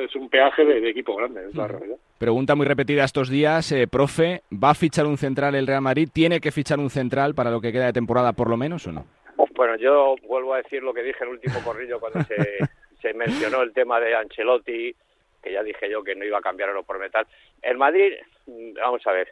es 0.00 0.14
un 0.16 0.28
peaje 0.28 0.64
de, 0.64 0.88
equipo 0.88 1.16
grande, 1.16 1.48
es 1.48 1.54
la 1.54 1.68
realidad. 1.68 1.96
Pregunta 2.18 2.54
muy 2.54 2.66
repetida 2.66 3.04
estos 3.04 3.28
días, 3.28 3.70
eh, 3.72 3.86
profe, 3.86 4.42
¿va 4.52 4.70
a 4.70 4.74
fichar 4.74 5.06
un 5.06 5.18
central 5.18 5.54
el 5.54 5.66
Real 5.66 5.82
Madrid? 5.82 6.08
¿Tiene 6.12 6.40
que 6.40 6.52
fichar 6.52 6.78
un 6.78 6.90
central 6.90 7.34
para 7.34 7.50
lo 7.50 7.60
que 7.60 7.72
queda 7.72 7.86
de 7.86 7.92
temporada 7.92 8.32
por 8.32 8.48
lo 8.48 8.56
menos 8.56 8.86
o 8.86 8.92
no? 8.92 9.04
Bueno, 9.56 9.76
yo 9.76 10.16
vuelvo 10.26 10.54
a 10.54 10.58
decir 10.58 10.82
lo 10.82 10.92
que 10.92 11.02
dije 11.02 11.18
en 11.22 11.28
el 11.28 11.34
último 11.34 11.60
corrillo 11.64 12.00
cuando 12.00 12.22
se, 12.22 12.58
se 13.02 13.14
mencionó 13.14 13.62
el 13.62 13.72
tema 13.72 14.00
de 14.00 14.14
Ancelotti, 14.14 14.94
que 15.42 15.52
ya 15.52 15.62
dije 15.62 15.90
yo 15.90 16.02
que 16.02 16.14
no 16.14 16.24
iba 16.24 16.38
a 16.38 16.42
cambiar 16.42 16.70
oro 16.70 16.82
por 16.82 16.98
metal. 16.98 17.26
El 17.62 17.76
Madrid, 17.76 18.14
mm, 18.46 18.74
vamos 18.74 19.06
a 19.06 19.12
ver, 19.12 19.28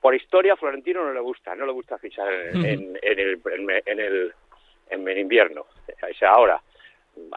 por 0.00 0.14
historia 0.14 0.56
Florentino 0.56 1.04
no 1.04 1.12
le 1.12 1.20
gusta, 1.20 1.54
no 1.54 1.66
le 1.66 1.72
gusta 1.72 1.98
fichar 1.98 2.32
en, 2.32 2.64
en, 2.64 2.96
el, 3.02 3.40
en, 3.86 4.00
el, 4.00 4.32
en 4.88 5.08
el 5.08 5.18
invierno, 5.18 5.62
o 5.62 6.18
sea, 6.18 6.30
ahora. 6.30 6.60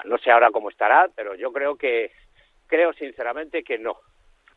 No 0.05 0.17
sé 0.19 0.31
ahora 0.31 0.51
cómo 0.51 0.69
estará, 0.69 1.09
pero 1.13 1.35
yo 1.35 1.51
creo 1.51 1.75
que, 1.75 2.11
creo 2.73 2.91
sinceramente 2.93 3.63
que 3.63 3.77
no. 3.77 3.97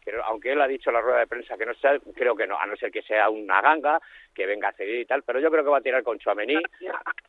Pero, 0.02 0.24
aunque 0.24 0.52
él 0.52 0.60
ha 0.62 0.66
dicho 0.66 0.88
en 0.88 0.94
la 0.94 1.02
rueda 1.02 1.18
de 1.18 1.26
prensa 1.26 1.58
que 1.58 1.66
no 1.66 1.74
sea, 1.74 1.98
creo 2.14 2.34
que 2.34 2.46
no, 2.46 2.58
a 2.58 2.64
no 2.64 2.74
ser 2.76 2.90
que 2.90 3.02
sea 3.02 3.28
una 3.28 3.60
ganga, 3.60 4.00
que 4.34 4.46
venga 4.46 4.68
a 4.68 4.72
ceder 4.72 5.00
y 5.00 5.04
tal, 5.04 5.22
pero 5.22 5.38
yo 5.38 5.50
creo 5.50 5.62
que 5.62 5.68
va 5.68 5.78
a 5.78 5.82
tirar 5.82 6.02
con 6.02 6.18
Chuamení. 6.18 6.56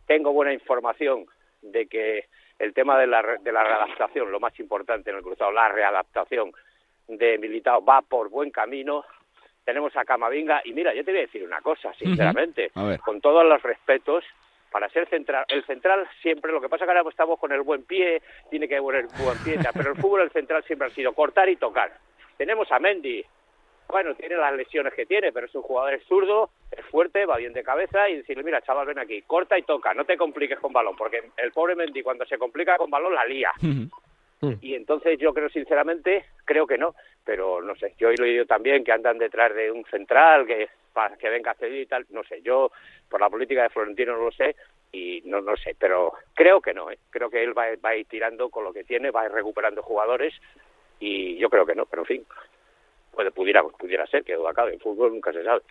Tengo 0.05 0.31
buena 0.31 0.53
información 0.53 1.25
de 1.61 1.87
que 1.87 2.27
el 2.57 2.73
tema 2.73 2.97
de 2.97 3.07
la, 3.07 3.21
de 3.21 3.51
la 3.51 3.65
readaptación, 3.65 4.31
lo 4.31 4.39
más 4.39 4.57
importante 4.61 5.09
en 5.09 5.17
el 5.17 5.23
cruzado, 5.23 5.51
la 5.51 5.67
readaptación 5.67 6.53
de 7.09 7.37
Militao 7.37 7.83
va 7.83 8.01
por 8.01 8.29
buen 8.29 8.49
camino. 8.51 9.03
Tenemos 9.65 9.93
a 9.97 10.05
Camavinga 10.05 10.61
y 10.63 10.71
mira, 10.71 10.93
yo 10.93 11.03
te 11.03 11.11
voy 11.11 11.19
a 11.19 11.23
decir 11.23 11.43
una 11.43 11.59
cosa, 11.59 11.93
sinceramente, 11.95 12.71
con 13.03 13.19
todos 13.19 13.43
los 13.43 13.61
respetos, 13.61 14.23
para 14.77 14.89
ser 14.89 15.09
central, 15.09 15.43
el 15.47 15.65
central 15.65 16.07
siempre, 16.21 16.51
lo 16.51 16.61
que 16.61 16.69
pasa 16.69 16.85
que 16.85 16.91
ahora 16.91 17.09
estamos 17.09 17.39
con 17.39 17.51
el 17.51 17.63
buen 17.63 17.81
pie, 17.85 18.21
tiene 18.51 18.67
que 18.67 18.79
poner 18.79 19.07
buen 19.17 19.35
pie, 19.39 19.57
pero 19.73 19.89
el 19.89 19.97
fútbol 19.97 20.21
el 20.21 20.29
central 20.29 20.63
siempre 20.65 20.87
ha 20.87 20.91
sido 20.91 21.13
cortar 21.13 21.49
y 21.49 21.55
tocar. 21.55 21.97
Tenemos 22.37 22.71
a 22.71 22.77
Mendy, 22.77 23.25
bueno, 23.87 24.13
tiene 24.13 24.35
las 24.35 24.53
lesiones 24.53 24.93
que 24.93 25.07
tiene, 25.07 25.31
pero 25.31 25.47
es 25.47 25.55
un 25.55 25.63
jugador 25.63 25.99
zurdo, 26.03 26.51
es 26.69 26.85
fuerte, 26.85 27.25
va 27.25 27.37
bien 27.37 27.53
de 27.53 27.63
cabeza 27.63 28.07
y 28.07 28.17
decirle, 28.17 28.43
mira, 28.43 28.61
chaval, 28.61 28.85
ven 28.85 28.99
aquí, 28.99 29.23
corta 29.23 29.57
y 29.57 29.63
toca, 29.63 29.95
no 29.95 30.05
te 30.05 30.15
compliques 30.15 30.59
con 30.59 30.71
balón, 30.71 30.95
porque 30.95 31.23
el 31.37 31.51
pobre 31.51 31.75
Mendy 31.75 32.03
cuando 32.03 32.23
se 32.27 32.37
complica 32.37 32.77
con 32.77 32.91
balón 32.91 33.15
la 33.15 33.25
lía. 33.25 33.51
Y 34.61 34.75
entonces 34.75 35.17
yo 35.17 35.33
creo 35.33 35.49
sinceramente, 35.49 36.25
creo 36.45 36.67
que 36.67 36.77
no, 36.77 36.93
pero 37.25 37.59
no 37.59 37.75
sé, 37.75 37.95
yo 37.97 38.11
he 38.11 38.21
oído 38.21 38.45
también 38.45 38.83
que 38.83 38.91
andan 38.91 39.17
detrás 39.17 39.55
de 39.55 39.71
un 39.71 39.83
central 39.85 40.45
que 40.45 40.69
para 40.97 41.15
que 41.15 41.29
venga 41.29 41.53
ceder 41.53 41.79
y 41.79 41.85
tal, 41.85 42.07
no 42.09 42.23
sé, 42.23 42.41
yo 42.41 42.71
por 43.07 43.21
la 43.21 43.29
política 43.29 43.61
de 43.61 43.69
Florentino 43.69 44.13
no 44.17 44.23
lo 44.23 44.31
sé 44.31 44.55
y 44.91 45.21
no 45.25 45.41
no 45.41 45.55
sé, 45.55 45.75
pero 45.77 46.13
creo 46.33 46.59
que 46.59 46.73
no, 46.73 46.89
¿eh? 46.89 46.97
creo 47.11 47.29
que 47.29 47.43
él 47.43 47.55
va, 47.55 47.65
va 47.85 47.89
a 47.89 47.95
ir 47.95 48.07
tirando 48.07 48.49
con 48.49 48.63
lo 48.63 48.73
que 48.73 48.83
tiene, 48.83 49.11
va 49.11 49.21
a 49.21 49.25
ir 49.27 49.31
recuperando 49.31 49.83
jugadores 49.83 50.33
y 50.99 51.37
yo 51.37 51.51
creo 51.51 51.67
que 51.67 51.75
no, 51.75 51.85
pero 51.85 52.01
en 52.01 52.07
fin, 52.07 52.25
puede, 53.11 53.29
pudiera, 53.29 53.61
pudiera 53.61 54.07
ser 54.07 54.23
que 54.23 54.33
duda 54.33 54.55
cabe, 54.55 54.73
en 54.73 54.79
fútbol 54.79 55.13
nunca 55.13 55.31
se 55.31 55.43
sabe. 55.43 55.61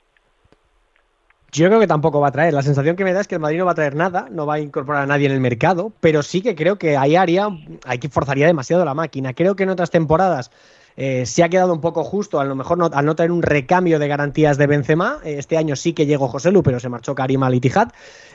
Yo 1.50 1.66
creo 1.66 1.80
que 1.80 1.88
tampoco 1.88 2.21
va 2.21 2.28
a 2.28 2.33
traer. 2.33 2.54
La 2.54 2.62
sensación 2.62 2.95
que 2.95 3.02
me 3.02 3.12
da 3.12 3.23
es 3.23 3.26
que 3.26 3.35
el 3.35 3.40
Madrid 3.40 3.59
no 3.59 3.64
va 3.64 3.73
a 3.73 3.76
traer 3.76 3.97
nada, 3.97 4.28
no 4.30 4.47
va 4.47 4.54
a 4.54 4.61
incorporar 4.61 5.02
a 5.02 5.06
nadie 5.06 5.26
en 5.26 5.33
el 5.33 5.40
mercado, 5.40 5.90
pero 6.00 6.23
sí 6.23 6.40
que 6.40 6.54
creo 6.54 6.78
que 6.78 6.97
hay 6.97 7.16
área, 7.16 7.49
hay 7.85 7.99
que 7.99 8.09
forzaría 8.09 8.47
demasiado 8.47 8.85
la 8.85 8.95
máquina. 8.95 9.35
Creo 9.35 9.56
que 9.56 9.64
en 9.64 9.71
otras 9.71 9.90
temporadas 9.90 10.52
eh, 10.97 11.26
se 11.26 11.45
ha 11.45 11.49
quedado 11.49 11.73
un 11.73 11.81
poco 11.81 12.05
justo, 12.05 12.41
a 12.41 12.45
lo 12.45 12.55
mejor 12.55 12.79
no, 12.79 12.91
al 12.93 13.05
no 13.05 13.15
tener 13.15 13.31
un 13.31 13.43
recambio 13.43 13.99
de 13.99 14.09
garantías 14.09 14.57
de 14.57 14.67
Benzema. 14.67 15.19
Eh, 15.25 15.37
este 15.38 15.59
año 15.59 15.76
sí 15.76 15.93
que 15.93 16.07
llegó 16.07 16.29
José 16.29 16.50
Lu, 16.50 16.62
pero 16.62 16.81
se 16.81 16.88
marchó 16.88 17.15
Karim 17.15 17.43
al 17.43 17.55
Itihad. 17.55 17.88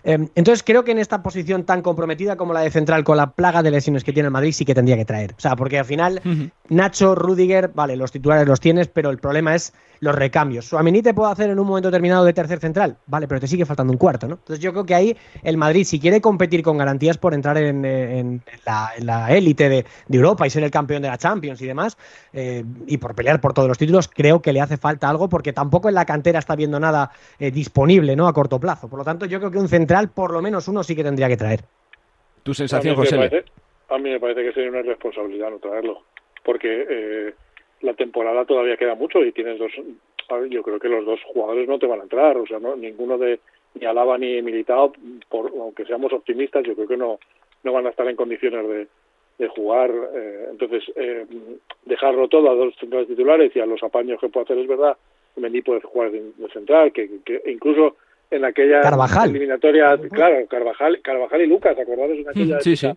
Eh, 0.03 0.27
entonces 0.35 0.63
creo 0.63 0.83
que 0.83 0.91
en 0.91 0.99
esta 0.99 1.23
posición 1.23 1.63
tan 1.63 1.81
comprometida 1.81 2.35
como 2.35 2.53
la 2.53 2.61
de 2.61 2.71
central, 2.71 3.03
con 3.03 3.17
la 3.17 3.31
plaga 3.31 3.63
de 3.63 3.71
lesiones 3.71 4.03
que 4.03 4.13
tiene 4.13 4.27
el 4.27 4.31
Madrid, 4.31 4.51
sí 4.51 4.65
que 4.65 4.75
tendría 4.75 4.95
que 4.95 5.05
traer. 5.05 5.33
O 5.37 5.41
sea, 5.41 5.55
porque 5.55 5.79
al 5.79 5.85
final, 5.85 6.21
Nacho, 6.69 7.15
Rudiger, 7.15 7.69
vale, 7.73 7.95
los 7.95 8.11
titulares 8.11 8.47
los 8.47 8.59
tienes, 8.59 8.87
pero 8.87 9.09
el 9.09 9.17
problema 9.17 9.55
es 9.55 9.73
los 9.99 10.15
recambios. 10.15 10.65
Suamení 10.65 11.01
te 11.03 11.13
puede 11.13 11.31
hacer 11.31 11.49
en 11.51 11.59
un 11.59 11.67
momento 11.67 11.89
determinado 11.89 12.25
de 12.25 12.33
tercer 12.33 12.59
central, 12.59 12.97
vale, 13.05 13.27
pero 13.27 13.39
te 13.39 13.47
sigue 13.47 13.65
faltando 13.65 13.93
un 13.93 13.99
cuarto, 13.99 14.27
¿no? 14.27 14.35
Entonces 14.35 14.59
yo 14.59 14.71
creo 14.71 14.83
que 14.83 14.95
ahí 14.95 15.17
el 15.43 15.57
Madrid, 15.57 15.85
si 15.85 15.99
quiere 15.99 16.21
competir 16.21 16.63
con 16.63 16.77
garantías 16.77 17.17
por 17.19 17.35
entrar 17.35 17.57
en, 17.57 18.41
la 18.65 19.27
élite 19.29 19.69
de, 19.69 19.85
Europa 20.09 20.47
y 20.47 20.49
ser 20.49 20.63
el 20.63 20.71
campeón 20.71 21.03
de 21.03 21.07
la 21.07 21.17
Champions 21.17 21.61
y 21.61 21.67
demás, 21.67 21.97
eh, 22.33 22.50
y 22.87 22.97
por 22.97 23.15
pelear 23.15 23.39
por 23.41 23.53
todos 23.53 23.67
los 23.67 23.77
títulos, 23.77 24.07
creo 24.07 24.41
que 24.41 24.53
le 24.53 24.61
hace 24.61 24.77
falta 24.77 25.09
algo 25.09 25.29
porque 25.29 25.53
tampoco 25.53 25.89
en 25.89 25.95
la 25.95 26.05
cantera 26.05 26.39
está 26.39 26.55
viendo 26.55 26.79
nada 26.79 27.11
eh, 27.39 27.51
disponible, 27.51 28.15
¿no? 28.15 28.27
A 28.27 28.33
corto 28.33 28.59
plazo. 28.59 28.89
Por 28.89 28.99
lo 28.99 29.05
tanto, 29.05 29.25
yo 29.25 29.39
creo 29.39 29.51
que 29.51 29.57
un 29.57 29.67
central, 29.67 30.09
por 30.09 30.31
lo 30.31 30.41
menos 30.41 30.67
uno, 30.67 30.83
sí 30.83 30.95
que 30.95 31.03
tendría 31.03 31.27
que 31.27 31.37
traer. 31.37 31.61
¿Tu 32.43 32.53
sensación, 32.53 32.95
José? 32.95 33.45
A 33.89 33.97
mí 33.97 34.09
me 34.09 34.19
parece 34.19 34.43
que 34.43 34.53
sería 34.53 34.69
una 34.69 34.81
responsabilidad 34.81 35.49
no 35.49 35.59
traerlo, 35.59 36.03
porque 36.45 36.85
eh, 36.89 37.33
la 37.81 37.93
temporada 37.93 38.45
todavía 38.45 38.77
queda 38.77 38.95
mucho 38.95 39.23
y 39.23 39.31
tienes 39.31 39.59
dos, 39.59 39.71
yo 40.49 40.63
creo 40.63 40.79
que 40.79 40.87
los 40.87 41.05
dos 41.05 41.19
jugadores 41.33 41.67
no 41.67 41.77
te 41.77 41.87
van 41.87 41.99
a 41.99 42.03
entrar, 42.03 42.37
o 42.37 42.47
sea, 42.47 42.59
no, 42.59 42.75
ninguno 42.75 43.17
de 43.17 43.39
ni 43.73 43.85
Alaba 43.85 44.17
ni 44.17 44.41
Militao, 44.41 44.93
por, 45.29 45.51
aunque 45.59 45.85
seamos 45.85 46.13
optimistas, 46.13 46.63
yo 46.63 46.75
creo 46.75 46.87
que 46.87 46.97
no, 46.97 47.19
no 47.63 47.73
van 47.73 47.85
a 47.85 47.89
estar 47.89 48.07
en 48.07 48.15
condiciones 48.15 48.67
de, 48.67 48.87
de 49.41 49.47
jugar. 49.47 49.91
Eh, 50.13 50.47
entonces, 50.51 50.83
eh, 50.95 51.25
dejarlo 51.85 52.27
todo 52.27 52.49
a 52.49 52.55
dos 52.55 52.75
centrales 52.79 53.07
titulares 53.07 53.51
y 53.55 53.59
a 53.59 53.65
los 53.65 53.81
apaños 53.83 54.19
que 54.21 54.29
puede 54.29 54.45
hacer 54.45 54.59
es 54.59 54.67
verdad. 54.67 54.95
Mendy 55.35 55.61
puede 55.61 55.81
jugar 55.81 56.11
de, 56.11 56.21
central, 56.53 56.91
que, 56.91 57.09
que, 57.25 57.41
incluso 57.47 57.95
en 58.29 58.45
aquella 58.45 58.81
eliminatoria, 59.25 59.97
claro, 60.11 60.45
Carvajal, 60.47 61.01
Carvajal 61.01 61.41
y 61.41 61.47
Lucas, 61.47 61.77
¿acordáis? 61.77 62.19
En 62.19 62.29
aquella 62.29 62.59
sí, 62.59 62.75
sí. 62.75 62.87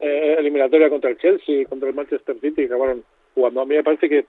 Eh, 0.00 0.36
eliminatoria 0.38 0.90
contra 0.90 1.10
el 1.10 1.18
Chelsea, 1.18 1.66
contra 1.66 1.88
el 1.88 1.94
Manchester 1.94 2.34
City, 2.40 2.56
que 2.56 2.64
acabaron 2.64 3.04
jugando. 3.34 3.60
A 3.60 3.66
mí 3.66 3.76
me 3.76 3.84
parece 3.84 4.08
que, 4.08 4.24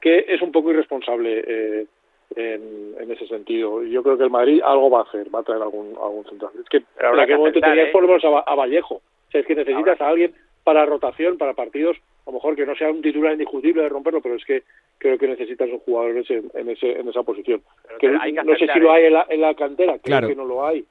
que 0.00 0.24
es 0.26 0.42
un 0.42 0.50
poco 0.50 0.70
irresponsable 0.70 1.44
eh, 1.46 1.86
en, 2.34 2.94
en, 2.98 3.10
ese 3.10 3.28
sentido. 3.28 3.84
Yo 3.84 4.02
creo 4.02 4.16
que 4.18 4.24
el 4.24 4.30
Madrid 4.30 4.60
algo 4.64 4.90
va 4.90 5.00
a 5.00 5.02
hacer, 5.04 5.32
va 5.32 5.40
a 5.40 5.44
traer 5.44 5.62
algún, 5.62 5.94
algún 6.02 6.24
central. 6.24 6.50
Es 6.58 6.68
que 6.68 6.78
en 6.78 7.20
aquel 7.20 7.36
momento 7.36 7.60
tenías 7.60 7.88
¿eh? 7.88 7.92
por 7.92 8.02
lo 8.02 8.08
menos 8.08 8.24
a, 8.24 8.54
Vallejo. 8.54 8.96
O 8.96 9.30
sea, 9.30 9.42
es 9.42 9.46
que 9.46 9.54
necesitas 9.54 10.00
a 10.00 10.08
alguien 10.08 10.34
para 10.64 10.86
rotación, 10.86 11.38
para 11.38 11.54
partidos, 11.54 11.96
a 12.26 12.30
lo 12.30 12.34
mejor 12.34 12.56
que 12.56 12.66
no 12.66 12.74
sea 12.74 12.90
un 12.90 13.02
titular 13.02 13.32
indiscutible 13.32 13.82
de 13.82 13.88
romperlo, 13.88 14.20
pero 14.20 14.36
es 14.36 14.44
que 14.44 14.62
creo 14.98 15.18
que 15.18 15.28
necesitas 15.28 15.68
un 15.68 15.80
jugador 15.80 16.12
en, 16.12 16.18
ese, 16.18 16.42
en, 16.54 16.68
ese, 16.68 16.92
en 17.00 17.08
esa 17.08 17.22
posición. 17.22 17.62
Que, 17.98 18.08
no 18.08 18.56
sé 18.56 18.68
si 18.72 18.78
lo 18.78 18.90
¿eh? 18.90 18.96
hay 18.96 19.04
en 19.06 19.12
la, 19.12 19.26
en 19.28 19.40
la 19.40 19.54
cantera, 19.54 19.98
creo 19.98 20.28
que 20.28 20.36
no 20.36 20.44
lo 20.44 20.64
hay. 20.64 20.84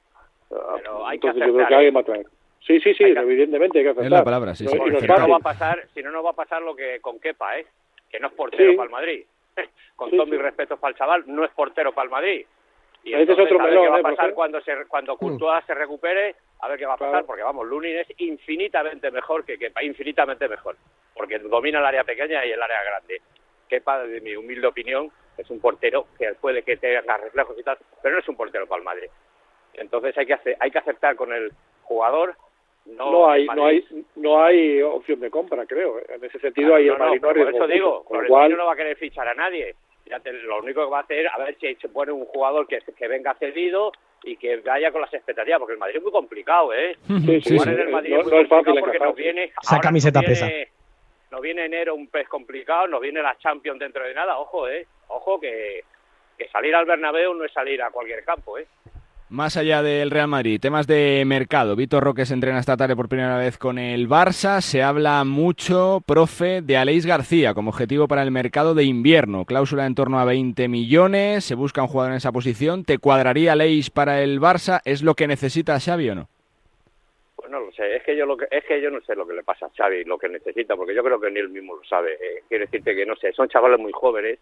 Pero 0.48 1.06
hay 1.06 1.16
Entonces 1.16 1.46
yo 1.46 1.54
creo 1.54 1.66
que 1.66 1.74
alguien 1.74 1.96
va 1.96 2.00
a 2.00 2.04
traer. 2.04 2.26
Sí, 2.66 2.78
sí, 2.80 2.94
sí, 2.94 3.04
evidentemente 3.04 3.78
hay 3.78 3.84
que 3.84 3.90
aceptar. 3.90 4.06
Es 4.06 4.12
la 4.12 4.24
palabra, 4.24 4.54
sí, 4.54 4.66
sí. 4.66 4.78
Si, 4.78 5.06
no, 5.06 5.28
va 5.28 5.36
a 5.36 5.40
pasar, 5.40 5.88
si 5.94 6.02
no, 6.02 6.10
no 6.12 6.22
va 6.22 6.30
a 6.30 6.34
pasar 6.34 6.62
lo 6.62 6.76
que 6.76 7.00
con 7.00 7.18
Kepa, 7.18 7.58
¿eh? 7.58 7.66
Que 8.08 8.20
no 8.20 8.28
es 8.28 8.34
portero 8.34 8.76
para 8.76 8.86
el 8.86 8.92
Madrid. 8.92 9.24
con 9.96 10.10
todos 10.10 10.28
mis 10.28 10.40
respetos 10.40 10.78
para 10.78 10.92
el 10.92 10.98
chaval, 10.98 11.24
no 11.26 11.44
es 11.44 11.50
portero 11.52 11.92
para 11.92 12.04
el 12.04 12.10
Madrid. 12.10 12.46
Y 13.04 13.14
entonces, 13.14 13.46
es 13.46 13.52
otro 13.52 13.60
a 13.60 13.66
ver 13.66 13.80
qué 13.80 13.88
va 13.88 13.96
a 13.96 14.00
¿eh, 14.00 14.02
pasar 14.02 14.34
cuando 14.34 14.60
se, 14.60 14.72
cuando 14.86 15.16
Courtois 15.16 15.64
se 15.66 15.74
recupere, 15.74 16.36
a 16.62 16.68
ver 16.68 16.78
qué 16.78 16.86
va 16.86 16.94
a 16.94 16.96
pasar, 16.96 17.24
porque 17.26 17.42
vamos, 17.42 17.66
Lunin 17.66 17.96
es 17.96 18.06
infinitamente 18.18 19.10
mejor 19.10 19.44
que 19.44 19.58
Kepa, 19.58 19.82
infinitamente 19.82 20.48
mejor, 20.48 20.76
porque 21.12 21.40
domina 21.40 21.80
el 21.80 21.84
área 21.84 22.04
pequeña 22.04 22.46
y 22.46 22.52
el 22.52 22.62
área 22.62 22.84
grande. 22.84 23.20
Kepa, 23.68 24.04
de 24.06 24.20
mi 24.20 24.36
humilde 24.36 24.68
opinión, 24.68 25.10
es 25.36 25.50
un 25.50 25.60
portero 25.60 26.06
que 26.16 26.32
puede 26.40 26.62
que 26.62 26.76
tenga 26.76 27.16
reflejos 27.16 27.58
y 27.58 27.64
tal, 27.64 27.78
pero 28.00 28.14
no 28.14 28.20
es 28.20 28.28
un 28.28 28.36
portero 28.36 28.68
para 28.68 28.78
el 28.78 28.84
Madrid. 28.84 29.08
Entonces 29.74 30.16
hay 30.16 30.26
que, 30.26 30.34
hacer, 30.34 30.56
hay 30.60 30.70
que 30.70 30.78
aceptar 30.78 31.16
con 31.16 31.32
el 31.32 31.52
jugador 31.82 32.36
no, 32.84 33.30
hay 33.30 33.46
no 33.46 33.66
hay 33.66 33.84
no 34.16 34.42
hay 34.42 34.82
opción 34.82 35.20
de 35.20 35.30
compra 35.30 35.64
creo 35.66 36.00
en 36.08 36.24
ese 36.24 36.40
sentido 36.40 36.74
hay 36.74 36.86
no, 36.86 36.98
no, 36.98 37.20
por 37.20 37.38
eso 37.38 37.66
digo 37.68 38.02
con 38.02 38.26
no 38.26 38.66
va 38.66 38.72
a 38.72 38.76
querer 38.76 38.96
fichar 38.96 39.28
a 39.28 39.34
nadie 39.34 39.76
ya 40.04 40.20
lo 40.24 40.58
único 40.58 40.84
que 40.84 40.90
va 40.90 40.98
a 40.98 41.02
hacer 41.02 41.28
a 41.28 41.38
ver 41.38 41.56
si 41.60 41.76
se 41.76 41.88
pone 41.88 42.10
un 42.10 42.24
jugador 42.24 42.66
que, 42.66 42.80
que 42.80 43.06
venga 43.06 43.34
cedido 43.34 43.92
y 44.24 44.36
que 44.36 44.56
vaya 44.58 44.92
con 44.92 45.00
las 45.00 45.12
expectativas 45.12 45.58
porque 45.58 45.74
el 45.74 45.78
Madrid 45.78 45.96
es 45.96 46.02
muy 46.02 46.12
complicado 46.12 46.72
eh 46.72 46.96
sí, 47.06 47.40
sí, 47.40 47.56
en 47.56 47.68
el 47.80 47.88
Madrid 47.88 48.16
es 48.18 48.24
muy 48.24 48.48
complicado 48.48 48.80
porque 48.80 48.98
nos 48.98 49.14
viene 49.14 49.52
esa 49.62 49.80
camiseta 49.80 50.20
pesa. 50.20 50.48
nos 51.30 51.40
viene 51.40 51.64
enero 51.64 51.94
un 51.94 52.08
pez 52.08 52.28
complicado 52.28 52.86
nos 52.86 53.00
viene 53.00 53.22
la 53.22 53.36
Champions 53.38 53.78
dentro 53.78 54.04
de 54.04 54.14
nada 54.14 54.38
ojo 54.38 54.68
eh 54.68 54.86
ojo 55.08 55.40
que 55.40 55.82
que 56.38 56.48
salir 56.48 56.74
al 56.74 56.86
Bernabéu 56.86 57.34
no 57.34 57.44
es 57.44 57.52
salir 57.52 57.82
a 57.82 57.90
cualquier 57.90 58.24
campo 58.24 58.58
eh 58.58 58.66
más 59.32 59.56
allá 59.56 59.82
del 59.82 60.10
Real 60.10 60.28
Madrid, 60.28 60.60
temas 60.60 60.86
de 60.86 61.22
mercado. 61.26 61.74
Víctor 61.74 62.04
Roque 62.04 62.26
se 62.26 62.34
entrena 62.34 62.58
esta 62.58 62.76
tarde 62.76 62.94
por 62.94 63.08
primera 63.08 63.38
vez 63.38 63.56
con 63.56 63.78
el 63.78 64.06
Barça. 64.06 64.60
Se 64.60 64.82
habla 64.82 65.24
mucho, 65.24 66.02
profe, 66.06 66.60
de 66.60 66.76
Aleix 66.76 67.06
García 67.06 67.54
como 67.54 67.70
objetivo 67.70 68.06
para 68.06 68.22
el 68.22 68.30
mercado 68.30 68.74
de 68.74 68.84
invierno. 68.84 69.46
Cláusula 69.46 69.86
en 69.86 69.94
torno 69.94 70.20
a 70.20 70.26
20 70.26 70.68
millones. 70.68 71.44
Se 71.44 71.54
busca 71.54 71.80
un 71.82 71.88
jugador 71.88 72.12
en 72.12 72.18
esa 72.18 72.30
posición. 72.30 72.84
¿Te 72.84 72.98
cuadraría 72.98 73.52
Aleix 73.52 73.88
para 73.88 74.22
el 74.22 74.38
Barça? 74.38 74.82
¿Es 74.84 75.02
lo 75.02 75.14
que 75.14 75.26
necesita 75.26 75.80
Xavi 75.80 76.10
o 76.10 76.14
no? 76.14 76.28
Pues 77.34 77.50
no 77.50 77.60
lo 77.60 77.72
sé. 77.72 77.96
Es 77.96 78.02
que 78.02 78.14
yo 78.14 78.26
lo 78.26 78.36
que, 78.36 78.46
es 78.50 78.64
que 78.64 78.82
yo 78.82 78.90
no 78.90 79.00
sé 79.00 79.16
lo 79.16 79.26
que 79.26 79.34
le 79.34 79.42
pasa 79.42 79.64
a 79.64 79.70
Xavi, 79.70 80.04
lo 80.04 80.18
que 80.18 80.28
necesita, 80.28 80.76
porque 80.76 80.94
yo 80.94 81.02
creo 81.02 81.18
que 81.18 81.30
ni 81.30 81.40
él 81.40 81.48
mismo 81.48 81.74
lo 81.76 81.84
sabe. 81.84 82.12
Eh, 82.14 82.42
quiero 82.48 82.66
decirte 82.66 82.94
que 82.94 83.06
no 83.06 83.16
sé. 83.16 83.32
Son 83.32 83.48
chavales 83.48 83.80
muy 83.80 83.92
jóvenes 83.92 84.38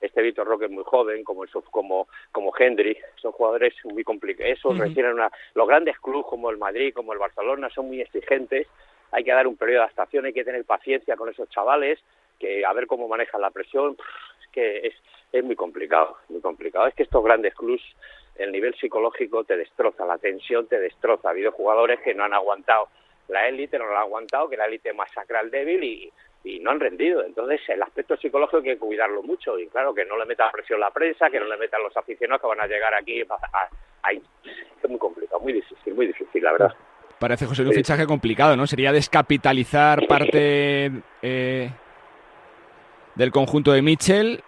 este 0.00 0.22
Víctor 0.22 0.46
Roque 0.46 0.66
es 0.66 0.70
muy 0.70 0.84
joven, 0.84 1.24
como 1.24 1.44
como 1.70 2.08
como 2.32 2.52
Hendry, 2.56 2.96
son 3.16 3.32
jugadores 3.32 3.74
muy 3.84 4.04
complicados. 4.04 4.58
Eso 4.58 4.74
requieren 4.74 5.14
una, 5.14 5.30
los 5.54 5.66
grandes 5.66 5.98
clubes 5.98 6.26
como 6.28 6.50
el 6.50 6.58
Madrid, 6.58 6.92
como 6.94 7.12
el 7.12 7.18
Barcelona 7.18 7.70
son 7.70 7.86
muy 7.86 8.00
exigentes. 8.00 8.66
Hay 9.12 9.24
que 9.24 9.32
dar 9.32 9.46
un 9.46 9.56
periodo 9.56 9.80
de 9.80 9.84
adaptación, 9.84 10.24
hay 10.26 10.32
que 10.32 10.44
tener 10.44 10.64
paciencia 10.64 11.16
con 11.16 11.28
esos 11.28 11.48
chavales, 11.50 11.98
que 12.38 12.64
a 12.64 12.72
ver 12.72 12.86
cómo 12.86 13.08
manejan 13.08 13.40
la 13.40 13.50
presión. 13.50 13.96
Es 14.42 14.48
que 14.52 14.86
es, 14.88 14.94
es 15.32 15.44
muy 15.44 15.56
complicado, 15.56 16.18
muy 16.28 16.40
complicado. 16.40 16.86
Es 16.86 16.94
que 16.94 17.04
estos 17.04 17.24
grandes 17.24 17.54
clubes 17.54 17.82
el 18.36 18.52
nivel 18.52 18.74
psicológico 18.74 19.44
te 19.44 19.56
destroza, 19.56 20.04
la 20.04 20.18
tensión 20.18 20.66
te 20.66 20.78
destroza. 20.78 21.28
Ha 21.28 21.30
habido 21.30 21.52
jugadores 21.52 22.00
que 22.00 22.14
no 22.14 22.24
han 22.24 22.34
aguantado 22.34 22.88
la 23.28 23.48
élite 23.48 23.78
no 23.78 23.86
lo 23.86 23.96
ha 23.96 24.02
aguantado, 24.02 24.48
que 24.48 24.56
la 24.56 24.66
élite 24.66 24.92
masacra 24.92 25.40
al 25.40 25.50
débil 25.50 25.82
y, 25.82 26.12
y 26.46 26.60
no 26.60 26.70
han 26.70 26.78
rendido. 26.78 27.24
Entonces, 27.24 27.60
el 27.68 27.82
aspecto 27.82 28.16
psicológico 28.16 28.58
hay 28.58 28.62
que 28.62 28.78
cuidarlo 28.78 29.20
mucho. 29.22 29.58
Y 29.58 29.66
claro, 29.66 29.92
que 29.92 30.04
no 30.04 30.16
le 30.16 30.24
meta 30.26 30.48
presión 30.52 30.78
la 30.78 30.92
prensa, 30.92 31.28
que 31.28 31.40
no 31.40 31.46
le 31.46 31.56
metan 31.56 31.82
los 31.82 31.96
aficionados 31.96 32.40
que 32.40 32.46
van 32.46 32.60
a 32.60 32.68
llegar 32.68 32.94
aquí. 32.94 33.20
A, 33.22 34.12
es 34.12 34.88
muy 34.88 34.98
complicado, 34.98 35.40
muy 35.40 35.52
difícil, 35.52 35.94
muy 35.94 36.06
difícil, 36.06 36.42
la 36.44 36.52
verdad. 36.52 36.74
Parece, 37.18 37.46
José, 37.46 37.62
un 37.62 37.72
fichaje 37.72 38.06
complicado, 38.06 38.56
¿no? 38.56 38.66
Sería 38.66 38.92
descapitalizar 38.92 40.06
parte 40.06 40.92
eh, 41.22 41.70
del 43.16 43.32
conjunto 43.32 43.72
de 43.72 43.82
Mitchell 43.82 44.40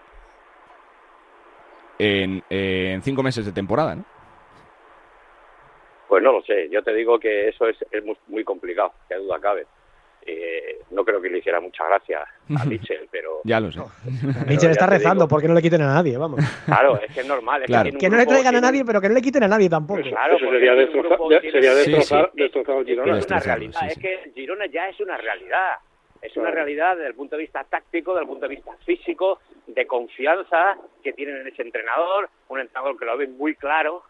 en, 1.99 2.45
en 2.49 3.02
cinco 3.02 3.25
meses 3.25 3.45
de 3.45 3.50
temporada, 3.50 3.97
¿no? 3.97 4.05
Pues 6.07 6.23
no 6.23 6.31
lo 6.31 6.43
sé. 6.43 6.69
Yo 6.71 6.83
te 6.85 6.95
digo 6.95 7.19
que 7.19 7.49
eso 7.49 7.67
es, 7.67 7.76
es 7.90 8.05
muy, 8.05 8.17
muy 8.28 8.45
complicado, 8.45 8.93
que 9.09 9.17
duda 9.17 9.40
cabe. 9.40 9.67
Eh, 10.31 10.81
no 10.91 11.05
creo 11.07 11.23
que 11.23 11.31
le 11.31 11.39
hiciera 11.39 11.59
mucha 11.59 11.87
gracia 11.87 12.21
a 12.21 12.65
Mitchell, 12.67 13.09
pero... 13.11 13.41
ya 13.45 13.61
lo 13.61 13.73
sé. 13.73 13.81
Mitchell 14.47 14.71
está 14.71 14.87
rezando 14.87 15.27
porque 15.27 15.49
no 15.49 15.55
le 15.55 15.63
quiten 15.63 15.81
a 15.81 15.87
nadie, 15.87 16.19
vamos. 16.19 16.41
Claro, 16.67 17.01
es 17.01 17.15
que 17.15 17.21
es 17.21 17.27
normal. 17.27 17.65
que, 17.65 18.11
no 18.11 18.17
le 18.19 18.27
traigan 18.27 18.57
a 18.57 18.61
nadie, 18.61 18.85
pero 18.85 19.01
que 19.01 19.09
no 19.09 19.15
le 19.15 19.23
quiten 19.23 19.43
a 19.45 19.49
nadie 19.49 19.71
tampoco. 19.71 20.01
Pues 20.01 20.13
claro, 20.13 20.37
eso 20.37 20.51
sería, 20.51 20.75
destrozar, 20.75 21.19
sería 21.51 21.75
destrozar, 22.35 22.85
Girona. 22.85 23.19
Es 23.19 23.27
una 23.27 23.41
realidad, 23.41 23.87
es 23.89 23.99
que 23.99 24.33
Girona 24.35 24.67
ya 24.67 24.89
es 24.91 25.01
una 25.01 25.17
realidad. 25.17 25.77
Es 26.21 26.37
una 26.37 26.51
realidad 26.51 26.97
desde 26.97 27.09
el 27.09 27.15
punto 27.15 27.37
de 27.37 27.43
vista 27.43 27.65
táctico, 27.65 28.13
desde 28.13 28.23
el 28.23 28.29
punto 28.29 28.49
de 28.49 28.57
vista 28.57 28.73
físico, 28.85 29.41
de 29.67 29.87
confianza 29.87 30.77
que 31.03 31.13
tienen 31.13 31.37
en 31.39 31.47
ese 31.47 31.63
entrenador, 31.63 32.29
un 32.49 32.59
entrenador 32.59 32.99
que 32.99 33.05
lo 33.05 33.17
ve 33.17 33.29
muy 33.29 33.55
claro, 33.55 34.03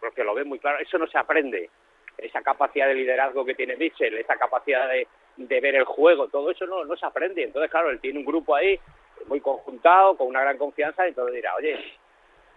porque 0.00 0.24
lo 0.24 0.32
ve 0.34 0.44
muy 0.44 0.58
claro. 0.58 0.78
Eso 0.78 0.96
no 0.96 1.06
se 1.08 1.18
aprende. 1.18 1.68
Esa 2.16 2.40
capacidad 2.40 2.86
de 2.86 2.94
liderazgo 2.94 3.44
que 3.44 3.54
tiene 3.54 3.76
Mitchell, 3.76 4.16
esa 4.16 4.36
capacidad 4.36 4.88
de, 4.88 5.06
de 5.36 5.60
ver 5.60 5.76
el 5.76 5.84
juego, 5.84 6.28
todo 6.28 6.50
eso 6.50 6.66
no, 6.66 6.84
no 6.84 6.96
se 6.96 7.06
aprende. 7.06 7.44
Entonces, 7.44 7.70
claro, 7.70 7.90
él 7.90 8.00
tiene 8.00 8.18
un 8.18 8.24
grupo 8.24 8.54
ahí 8.54 8.78
muy 9.26 9.40
conjuntado, 9.40 10.16
con 10.16 10.28
una 10.28 10.42
gran 10.42 10.58
confianza, 10.58 11.04
y 11.04 11.10
entonces 11.10 11.34
dirá, 11.34 11.54
oye, 11.56 11.78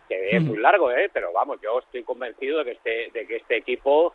que 0.07 0.35
es 0.35 0.41
muy 0.41 0.57
largo, 0.57 0.91
¿eh? 0.91 1.09
pero 1.13 1.31
vamos, 1.31 1.59
yo 1.61 1.79
estoy 1.79 2.03
convencido 2.03 2.59
de 2.59 2.65
que 2.65 2.71
este, 2.71 3.19
de 3.19 3.27
que 3.27 3.35
este 3.37 3.57
equipo 3.57 4.13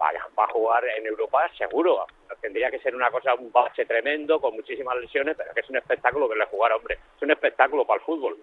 va, 0.00 0.10
va 0.36 0.44
a 0.44 0.52
jugar 0.52 0.84
en 0.96 1.06
Europa 1.06 1.48
seguro. 1.56 2.06
Tendría 2.40 2.70
que 2.70 2.78
ser 2.80 2.94
una 2.94 3.10
cosa, 3.10 3.34
un 3.34 3.50
bache 3.50 3.84
tremendo, 3.84 4.40
con 4.40 4.54
muchísimas 4.54 4.96
lesiones, 4.98 5.36
pero 5.36 5.52
que 5.54 5.60
es 5.60 5.70
un 5.70 5.76
espectáculo 5.76 6.28
verle 6.28 6.46
jugar, 6.46 6.72
hombre. 6.72 6.98
Es 7.16 7.22
un 7.22 7.30
espectáculo 7.30 7.84
para 7.84 8.00
el 8.00 8.06
fútbol. 8.06 8.36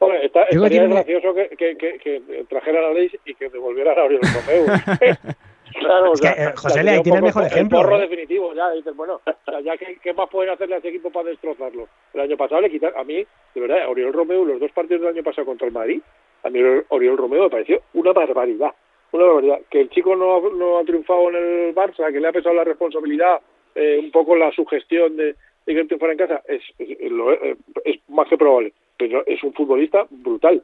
Hombre, 0.00 0.26
está, 0.26 0.44
estaría 0.44 0.86
gracioso 0.86 1.34
que, 1.34 1.48
que, 1.50 1.76
que, 1.76 1.98
que, 1.98 2.44
trajera 2.48 2.82
la 2.82 2.92
ley 2.92 3.10
y 3.24 3.34
que 3.34 3.48
devolviera 3.48 3.92
a 3.92 3.94
Romeo. 3.94 4.20
Claro, 5.78 6.12
o 6.12 6.16
sea, 6.16 6.32
eh, 6.32 6.52
José 6.56 6.82
Le, 6.82 6.90
ahí 6.92 7.02
tiene 7.02 7.18
el 7.18 7.24
mejor 7.24 7.44
ejemplo. 7.44 7.80
El 7.80 7.84
porro 7.84 7.96
¿eh? 7.98 8.02
definitivo, 8.02 8.54
ya 8.54 8.70
dices, 8.70 8.94
bueno, 8.94 9.20
ya 9.64 9.76
¿qué, 9.76 9.98
¿qué, 10.02 10.12
más 10.12 10.28
pueden 10.30 10.52
hacerle 10.52 10.76
a 10.76 10.78
ese 10.78 10.88
equipo 10.88 11.10
para 11.10 11.30
destrozarlo? 11.30 11.88
El 12.12 12.20
año 12.20 12.36
pasado 12.36 12.60
le 12.60 12.70
quitaron, 12.70 12.98
a 12.98 13.04
mí, 13.04 13.24
de 13.54 13.60
verdad, 13.60 13.88
Oriol 13.88 14.12
Romeo, 14.12 14.44
los 14.44 14.60
dos 14.60 14.70
partidos 14.72 15.02
del 15.02 15.14
año 15.14 15.22
pasado 15.22 15.46
contra 15.46 15.66
el 15.66 15.72
Madrid, 15.72 16.00
a 16.44 16.50
mí 16.50 16.60
Oriol 16.88 17.16
Romeo 17.16 17.44
me 17.44 17.50
pareció 17.50 17.80
una 17.94 18.12
barbaridad, 18.12 18.72
una 19.12 19.24
barbaridad. 19.24 19.60
Que 19.70 19.80
el 19.80 19.90
chico 19.90 20.14
no, 20.14 20.48
no 20.50 20.78
ha 20.78 20.84
triunfado 20.84 21.30
en 21.30 21.36
el 21.36 21.74
Barça, 21.74 22.12
que 22.12 22.20
le 22.20 22.28
ha 22.28 22.32
pesado 22.32 22.54
la 22.54 22.64
responsabilidad, 22.64 23.40
eh, 23.74 23.98
un 24.00 24.10
poco 24.10 24.36
la 24.36 24.52
sugestión 24.52 25.16
de, 25.16 25.34
de 25.66 25.74
que 25.74 25.84
triunfara 25.84 26.12
en 26.12 26.18
casa, 26.18 26.42
es, 26.46 26.62
es, 26.78 27.10
lo, 27.10 27.32
eh, 27.32 27.56
es 27.84 27.98
más 28.08 28.28
que 28.28 28.36
probable, 28.36 28.72
pero 28.96 29.24
es 29.26 29.42
un 29.42 29.52
futbolista 29.54 30.06
brutal 30.10 30.62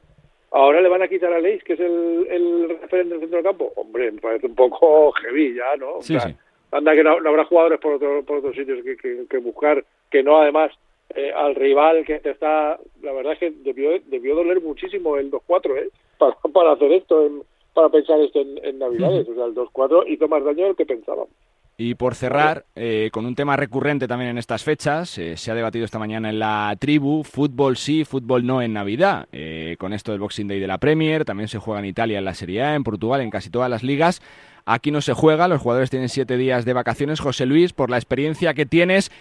Ahora 0.51 0.81
le 0.81 0.89
van 0.89 1.01
a 1.01 1.07
quitar 1.07 1.31
a 1.31 1.39
Leis, 1.39 1.63
que 1.63 1.73
es 1.73 1.79
el, 1.79 2.27
el 2.29 2.69
referente 2.81 3.13
del 3.13 3.21
centro 3.21 3.37
del 3.37 3.45
campo. 3.45 3.71
Hombre, 3.75 4.11
me 4.11 4.19
parece 4.19 4.47
un 4.47 4.55
poco 4.55 5.11
heavy 5.13 5.55
ya, 5.55 5.77
¿no? 5.77 6.01
Sí, 6.01 6.19
sí. 6.19 6.35
Anda 6.71 6.93
que 6.93 7.03
no, 7.03 7.11
habrá 7.11 7.45
jugadores 7.45 7.79
por, 7.79 7.93
otro, 7.93 8.23
por 8.23 8.37
otros 8.37 8.55
sitios 8.55 8.83
que, 8.83 8.97
que, 8.97 9.25
que 9.29 9.37
buscar, 9.37 9.83
que 10.09 10.23
no 10.23 10.41
además 10.41 10.71
eh, 11.15 11.31
al 11.33 11.55
rival 11.55 12.05
que 12.05 12.19
te 12.19 12.31
está... 12.31 12.79
La 13.01 13.13
verdad 13.13 13.33
es 13.33 13.39
que 13.39 13.51
debió, 13.51 13.99
debió 14.05 14.35
doler 14.35 14.61
muchísimo 14.61 15.17
el 15.17 15.31
2-4, 15.31 15.77
¿eh? 15.77 15.89
Para, 16.17 16.35
para 16.53 16.71
hacer 16.73 16.91
esto, 16.93 17.25
en, 17.25 17.43
para 17.73 17.89
pensar 17.89 18.19
esto 18.19 18.41
en, 18.41 18.63
en 18.63 18.79
Navidades. 18.79 19.27
O 19.27 19.33
sea, 19.33 19.45
el 19.45 19.55
2-4 19.55 20.03
hizo 20.07 20.27
más 20.27 20.43
daño 20.43 20.65
del 20.65 20.75
que 20.75 20.85
pensábamos. 20.85 21.29
Y 21.77 21.95
por 21.95 22.13
cerrar, 22.13 22.65
eh, 22.75 23.09
con 23.11 23.25
un 23.25 23.33
tema 23.33 23.57
recurrente 23.57 24.07
también 24.07 24.31
en 24.31 24.37
estas 24.37 24.63
fechas, 24.63 25.17
eh, 25.17 25.35
se 25.35 25.49
ha 25.49 25.55
debatido 25.55 25.83
esta 25.83 25.97
mañana 25.97 26.29
en 26.29 26.37
la 26.37 26.75
tribu, 26.77 27.23
fútbol 27.23 27.75
sí, 27.75 28.05
fútbol 28.05 28.45
no 28.45 28.61
en 28.61 28.73
Navidad. 28.73 29.27
Eh, 29.31 29.77
con 29.79 29.91
esto 29.93 30.11
del 30.11 30.21
Boxing 30.21 30.47
Day 30.47 30.59
de 30.59 30.67
la 30.67 30.77
Premier, 30.77 31.25
también 31.25 31.47
se 31.47 31.57
juega 31.57 31.79
en 31.79 31.87
Italia 31.87 32.19
en 32.19 32.25
la 32.25 32.35
Serie 32.35 32.61
A, 32.61 32.75
en 32.75 32.83
Portugal, 32.83 33.21
en 33.21 33.31
casi 33.31 33.49
todas 33.49 33.69
las 33.69 33.81
ligas. 33.81 34.21
Aquí 34.65 34.91
no 34.91 35.01
se 35.01 35.13
juega, 35.13 35.47
los 35.47 35.61
jugadores 35.61 35.89
tienen 35.89 36.09
siete 36.09 36.37
días 36.37 36.65
de 36.65 36.73
vacaciones. 36.73 37.19
José 37.19 37.47
Luis, 37.47 37.73
por 37.73 37.89
la 37.89 37.97
experiencia 37.97 38.53
que 38.53 38.67
tienes, 38.67 39.11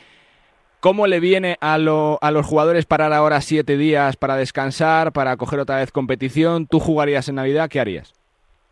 ¿cómo 0.80 1.06
le 1.06 1.18
viene 1.18 1.56
a, 1.62 1.74
a 1.76 2.30
los 2.30 2.46
jugadores 2.46 2.84
parar 2.84 3.14
ahora 3.14 3.40
siete 3.40 3.78
días 3.78 4.16
para 4.16 4.36
descansar, 4.36 5.12
para 5.12 5.38
coger 5.38 5.60
otra 5.60 5.76
vez 5.76 5.92
competición? 5.92 6.66
¿Tú 6.66 6.78
jugarías 6.78 7.26
en 7.30 7.36
Navidad? 7.36 7.70
¿Qué 7.70 7.80
harías? 7.80 8.19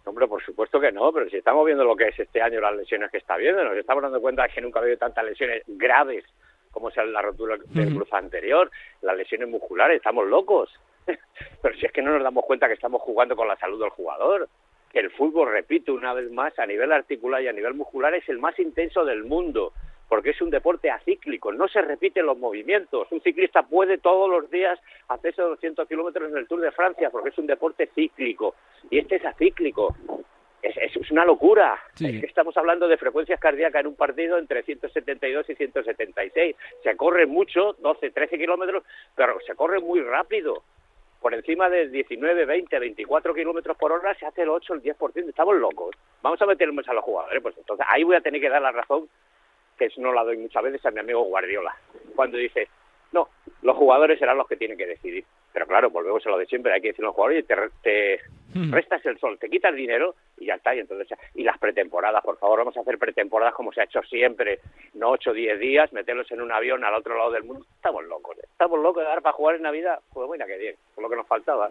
Hombre, 0.08 0.26
por 0.26 0.42
supuesto 0.42 0.80
que 0.80 0.90
no, 0.90 1.12
pero 1.12 1.28
si 1.28 1.36
estamos 1.36 1.66
viendo 1.66 1.84
lo 1.84 1.94
que 1.94 2.08
es 2.08 2.18
este 2.18 2.40
año, 2.40 2.60
las 2.60 2.74
lesiones 2.74 3.10
que 3.10 3.18
está 3.18 3.36
viendo, 3.36 3.62
nos 3.62 3.76
estamos 3.76 4.02
dando 4.02 4.20
cuenta 4.20 4.44
de 4.44 4.48
que 4.48 4.60
nunca 4.60 4.78
ha 4.78 4.82
habido 4.82 4.96
tantas 4.96 5.24
lesiones 5.24 5.62
graves 5.66 6.24
como 6.70 6.90
sea 6.90 7.04
la 7.04 7.22
rotura 7.22 7.56
del 7.56 7.94
cruz 7.94 8.12
anterior, 8.12 8.70
las 9.02 9.16
lesiones 9.16 9.48
musculares, 9.48 9.96
estamos 9.96 10.26
locos. 10.26 10.70
pero 11.62 11.76
si 11.76 11.86
es 11.86 11.92
que 11.92 12.02
no 12.02 12.12
nos 12.12 12.22
damos 12.22 12.44
cuenta 12.44 12.68
que 12.68 12.74
estamos 12.74 13.02
jugando 13.02 13.36
con 13.36 13.48
la 13.48 13.56
salud 13.56 13.80
del 13.80 13.90
jugador, 13.90 14.48
que 14.90 15.00
el 15.00 15.10
fútbol, 15.10 15.50
repito 15.50 15.92
una 15.92 16.14
vez 16.14 16.30
más, 16.30 16.58
a 16.58 16.66
nivel 16.66 16.92
articular 16.92 17.42
y 17.42 17.48
a 17.48 17.52
nivel 17.52 17.74
muscular 17.74 18.14
es 18.14 18.28
el 18.28 18.38
más 18.38 18.58
intenso 18.58 19.04
del 19.04 19.24
mundo 19.24 19.72
porque 20.08 20.30
es 20.30 20.40
un 20.40 20.50
deporte 20.50 20.90
acíclico, 20.90 21.52
no 21.52 21.68
se 21.68 21.82
repiten 21.82 22.26
los 22.26 22.38
movimientos. 22.38 23.08
Un 23.10 23.20
ciclista 23.20 23.62
puede 23.62 23.98
todos 23.98 24.28
los 24.28 24.50
días 24.50 24.78
hacerse 25.08 25.42
200 25.42 25.86
kilómetros 25.86 26.30
en 26.30 26.38
el 26.38 26.48
Tour 26.48 26.60
de 26.60 26.72
Francia 26.72 27.10
porque 27.10 27.28
es 27.28 27.38
un 27.38 27.46
deporte 27.46 27.90
cíclico 27.94 28.54
y 28.90 28.98
este 28.98 29.16
es 29.16 29.24
acíclico. 29.24 29.94
Es, 30.60 30.76
es, 30.76 31.10
una 31.12 31.24
locura. 31.24 31.78
Sí. 31.94 32.06
Es 32.06 32.20
que 32.20 32.26
estamos 32.26 32.56
hablando 32.56 32.88
de 32.88 32.96
frecuencias 32.96 33.38
cardíacas 33.38 33.80
en 33.80 33.86
un 33.86 33.94
partido 33.94 34.38
entre 34.38 34.62
172 34.64 35.48
y 35.50 35.54
176. 35.54 36.56
Se 36.82 36.96
corre 36.96 37.26
mucho, 37.26 37.76
12, 37.78 38.10
13 38.10 38.38
kilómetros, 38.38 38.82
pero 39.14 39.38
se 39.46 39.54
corre 39.54 39.78
muy 39.78 40.00
rápido. 40.00 40.64
Por 41.20 41.34
encima 41.34 41.68
de 41.68 41.88
19, 41.88 42.44
20, 42.44 42.78
24 42.78 43.34
kilómetros 43.34 43.76
por 43.76 43.92
hora 43.92 44.14
se 44.14 44.26
hace 44.26 44.42
el 44.42 44.48
8, 44.48 44.74
el 44.74 44.82
10%. 44.82 45.28
Estamos 45.28 45.56
locos. 45.56 45.94
Vamos 46.22 46.40
a 46.42 46.46
meternos 46.46 46.88
a 46.88 46.94
los 46.94 47.04
jugadores. 47.04 47.42
Pues 47.42 47.56
entonces 47.56 47.86
ahí 47.88 48.02
voy 48.02 48.16
a 48.16 48.20
tener 48.20 48.40
que 48.40 48.48
dar 48.48 48.62
la 48.62 48.72
razón 48.72 49.08
que 49.78 49.86
eso 49.86 50.00
no 50.00 50.12
la 50.12 50.24
doy 50.24 50.36
muchas 50.36 50.62
veces 50.62 50.84
a 50.84 50.90
mi 50.90 51.00
amigo 51.00 51.22
Guardiola, 51.22 51.74
cuando 52.14 52.36
dice, 52.36 52.68
no, 53.12 53.28
los 53.62 53.76
jugadores 53.76 54.18
serán 54.18 54.36
los 54.36 54.48
que 54.48 54.56
tienen 54.56 54.76
que 54.76 54.86
decidir. 54.86 55.24
Pero 55.52 55.66
claro, 55.66 55.90
volvemos 55.90 56.24
a 56.26 56.30
lo 56.30 56.38
de 56.38 56.46
siempre, 56.46 56.72
hay 56.72 56.80
que 56.80 56.88
decir 56.88 57.04
a 57.04 57.08
los 57.08 57.14
jugadores, 57.14 57.46
te, 57.46 57.56
te 57.82 58.20
Hmm. 58.54 58.72
restas 58.72 59.04
el 59.04 59.18
sol, 59.18 59.38
te 59.38 59.50
quitas 59.50 59.74
dinero 59.74 60.14
y 60.38 60.46
ya 60.46 60.54
está. 60.54 60.74
Y 60.74 60.80
entonces 60.80 61.06
y 61.34 61.44
las 61.44 61.58
pretemporadas, 61.58 62.24
por 62.24 62.38
favor, 62.38 62.60
vamos 62.60 62.76
a 62.76 62.80
hacer 62.80 62.98
pretemporadas 62.98 63.54
como 63.54 63.72
se 63.72 63.80
ha 63.80 63.84
hecho 63.84 64.02
siempre, 64.02 64.60
no 64.94 65.10
8 65.10 65.30
o 65.30 65.34
10 65.34 65.58
días, 65.58 65.92
meterlos 65.92 66.30
en 66.30 66.40
un 66.40 66.50
avión 66.50 66.82
al 66.84 66.94
otro 66.94 67.16
lado 67.16 67.30
del 67.30 67.44
mundo. 67.44 67.66
Estamos 67.76 68.04
locos, 68.04 68.38
¿eh? 68.38 68.46
estamos 68.50 68.80
locos 68.80 69.02
de 69.02 69.08
dar 69.08 69.22
para 69.22 69.34
jugar 69.34 69.56
en 69.56 69.62
Navidad. 69.62 70.00
Pues 70.12 70.26
bueno, 70.26 70.46
que 70.46 70.56
bien, 70.56 70.76
por 70.94 71.04
lo 71.04 71.10
que 71.10 71.16
nos 71.16 71.26
faltaba. 71.26 71.70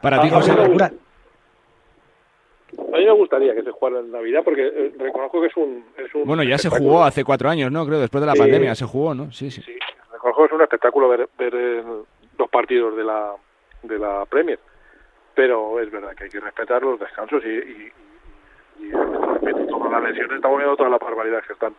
Para 0.00 0.20
ti, 0.20 0.30
José, 0.30 0.52
a 2.78 2.96
mí 2.98 3.04
me 3.04 3.12
gustaría 3.12 3.54
que 3.54 3.62
se 3.62 3.70
jugara 3.70 4.00
en 4.00 4.10
Navidad 4.12 4.42
porque 4.44 4.66
eh, 4.66 4.92
reconozco 4.98 5.40
que 5.40 5.48
es 5.48 5.56
un, 5.56 5.84
es 5.96 6.14
un 6.14 6.24
Bueno, 6.24 6.42
ya 6.42 6.58
se 6.58 6.68
jugó 6.70 7.02
hace 7.04 7.24
cuatro 7.24 7.48
años, 7.48 7.70
¿no? 7.72 7.86
Creo, 7.86 7.98
después 8.00 8.20
de 8.20 8.26
la 8.26 8.34
Sí. 8.34 8.38
pandemia 8.40 8.74
se 8.74 8.84
jugó, 8.86 9.14
¿no? 9.14 9.30
Sí, 9.32 9.50
sí. 9.50 9.62
Sí, 9.62 9.76
reconozco 10.12 10.42
que 10.42 10.46
es 10.46 10.52
un 10.52 10.62
espectáculo 10.62 11.08
ver, 11.08 11.28
ver 11.38 11.54
eh, 11.54 11.84
los 12.38 12.48
partidos 12.50 12.96
de 12.96 13.04
la, 13.04 13.34
de 13.82 13.98
la 13.98 14.24
Premier, 14.26 14.58
pero 15.34 15.80
es 15.80 15.90
verdad 15.90 16.14
que 16.16 16.24
hay 16.24 16.30
que 16.30 16.40
respetar 16.40 16.82
los 16.82 16.98
descansos 17.00 17.42
y, 17.44 17.48
y, 17.48 17.92
y, 18.80 18.86
y 18.88 18.90
todas 19.68 19.90
las 19.92 20.02
lesiones, 20.02 20.36
estamos 20.36 20.58
viendo 20.58 20.76
todas 20.76 20.92
las 20.92 21.00
barbaridades 21.00 21.46
que 21.46 21.52
están 21.54 21.74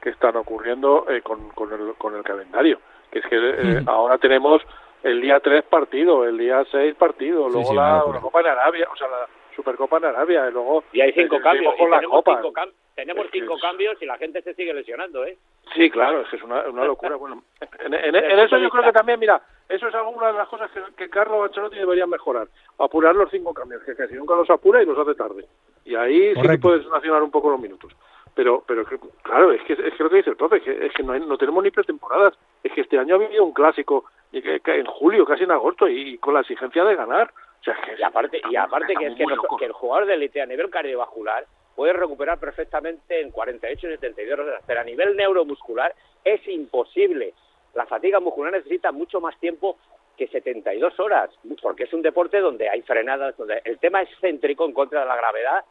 que 0.00 0.10
están 0.10 0.36
ocurriendo 0.36 1.06
eh, 1.08 1.22
con, 1.22 1.48
con, 1.50 1.72
el, 1.72 1.94
con 1.94 2.14
el 2.14 2.22
calendario, 2.22 2.78
que 3.10 3.20
es 3.20 3.24
que 3.26 3.36
eh, 3.36 3.80
Ujú. 3.80 3.90
ahora 3.90 4.18
tenemos 4.18 4.60
el 5.02 5.18
día 5.22 5.40
3 5.40 5.64
partido, 5.64 6.26
el 6.26 6.36
día 6.36 6.62
6 6.70 6.94
partido, 6.96 7.46
Sí, 7.46 7.52
luego 7.54 7.70
sí, 7.70 7.74
la 7.74 8.20
Copa 8.20 8.40
en 8.40 8.46
Arabia, 8.48 8.86
o 8.92 8.96
sea, 8.96 9.08
la 9.08 9.26
Supercopa 9.54 9.98
en 9.98 10.06
Arabia, 10.06 10.48
y 10.48 10.52
luego 10.52 10.84
Y 10.92 11.00
hay 11.00 11.12
cinco 11.12 11.36
eh, 11.36 11.40
cambios, 11.42 11.74
con 11.76 11.86
y 11.88 11.90
las 11.90 12.00
tenemos, 12.00 12.16
copas. 12.24 12.36
cinco, 12.42 12.52
cam- 12.52 12.72
tenemos 12.94 13.24
Es 13.26 13.30
que 13.30 13.40
cinco 13.40 13.56
es- 13.56 13.62
cambios 13.62 14.02
y 14.02 14.06
la 14.06 14.16
gente 14.18 14.42
se 14.42 14.54
sigue 14.54 14.72
lesionando, 14.74 15.24
¿eh? 15.24 15.36
Sí, 15.74 15.90
claro, 15.90 16.20
es 16.20 16.28
que 16.28 16.36
es 16.36 16.42
una, 16.42 16.60
una 16.68 16.84
locura. 16.84 17.16
Bueno, 17.16 17.42
en, 17.80 17.94
en- 17.94 18.14
en 18.16 18.38
eso 18.38 18.58
yo 18.58 18.70
creo 18.70 18.84
que 18.84 18.92
también, 18.92 19.18
mira, 19.18 19.40
eso 19.68 19.88
es 19.88 19.94
alguna 19.94 20.28
de 20.28 20.34
las 20.34 20.48
cosas 20.48 20.70
que, 20.70 20.80
que 20.96 21.08
Carlos 21.10 21.44
Ancelotti 21.46 21.76
debería 21.76 22.06
mejorar. 22.06 22.48
Apurar 22.78 23.14
los 23.14 23.30
cinco 23.30 23.52
cambios, 23.54 23.82
que 23.82 23.94
casi 23.96 24.14
nunca 24.14 24.34
los 24.36 24.48
apura 24.50 24.82
y 24.82 24.86
los 24.86 24.98
hace 24.98 25.14
tarde. 25.14 25.44
Y 25.84 25.94
ahí 25.94 26.20
sí 26.28 26.34
que 26.34 26.42
Correcto. 26.42 26.68
puedes 26.68 26.86
nacionar 26.88 27.22
un 27.22 27.30
poco 27.30 27.50
los 27.50 27.60
minutos. 27.60 27.92
Pero, 28.34 28.64
pero 28.66 28.84
claro, 29.22 29.52
es 29.52 29.62
que, 29.62 29.74
es 29.74 29.94
que 29.94 30.02
lo 30.02 30.10
que 30.10 30.16
dice 30.16 30.30
el 30.30 30.36
profe, 30.36 30.56
es 30.56 30.62
que, 30.64 30.86
es 30.86 30.92
que 30.92 31.02
no, 31.04 31.12
hay- 31.12 31.20
no 31.20 31.38
tenemos 31.38 31.62
ni 31.62 31.70
pretemporadas. 31.70 32.34
Es 32.64 32.72
que 32.72 32.80
este 32.80 32.98
año 32.98 33.14
ha 33.14 33.24
habido 33.24 33.44
un 33.44 33.52
clásico 33.54 34.04
y 34.32 34.42
que- 34.42 34.58
que 34.60 34.74
en 34.80 34.86
julio, 34.86 35.24
casi 35.24 35.44
en 35.44 35.52
agosto, 35.52 35.86
y, 35.88 36.18
con 36.18 36.34
la 36.34 36.40
exigencia 36.40 36.84
de 36.84 36.96
ganar. 36.96 37.32
O 37.64 37.72
sea, 37.72 37.74
es 37.74 37.80
que 37.96 38.00
Y 38.00 38.02
aparte, 38.04 38.42
y 38.50 38.56
aparte 38.56 38.94
que 38.94 39.06
es 39.06 39.14
que, 39.14 39.24
nos- 39.24 39.38
el 39.62 39.72
jugador 39.72 40.06
de 40.06 40.14
élite 40.14 40.42
a 40.42 40.46
nivel 40.46 40.68
cardiovascular 40.70 41.46
puedes 41.74 41.96
recuperar 41.96 42.38
perfectamente 42.38 43.20
en 43.20 43.30
48 43.30 43.88
y 43.88 43.90
72 43.92 44.38
horas, 44.38 44.62
pero 44.66 44.80
a 44.80 44.84
nivel 44.84 45.16
neuromuscular 45.16 45.94
es 46.24 46.46
imposible. 46.48 47.32
La 47.74 47.86
fatiga 47.86 48.20
muscular 48.20 48.52
necesita 48.52 48.92
mucho 48.92 49.20
más 49.20 49.38
tiempo 49.40 49.78
que 50.16 50.28
72 50.28 51.00
horas, 51.00 51.30
porque 51.62 51.84
es 51.84 51.92
un 51.92 52.02
deporte 52.02 52.38
donde 52.38 52.68
hay 52.68 52.82
frenadas, 52.82 53.36
donde 53.36 53.60
el 53.64 53.78
tema 53.78 54.02
es 54.02 54.08
céntrico 54.20 54.64
en 54.66 54.72
contra 54.72 55.00
de 55.00 55.06
la 55.06 55.16
gravedad. 55.16 55.64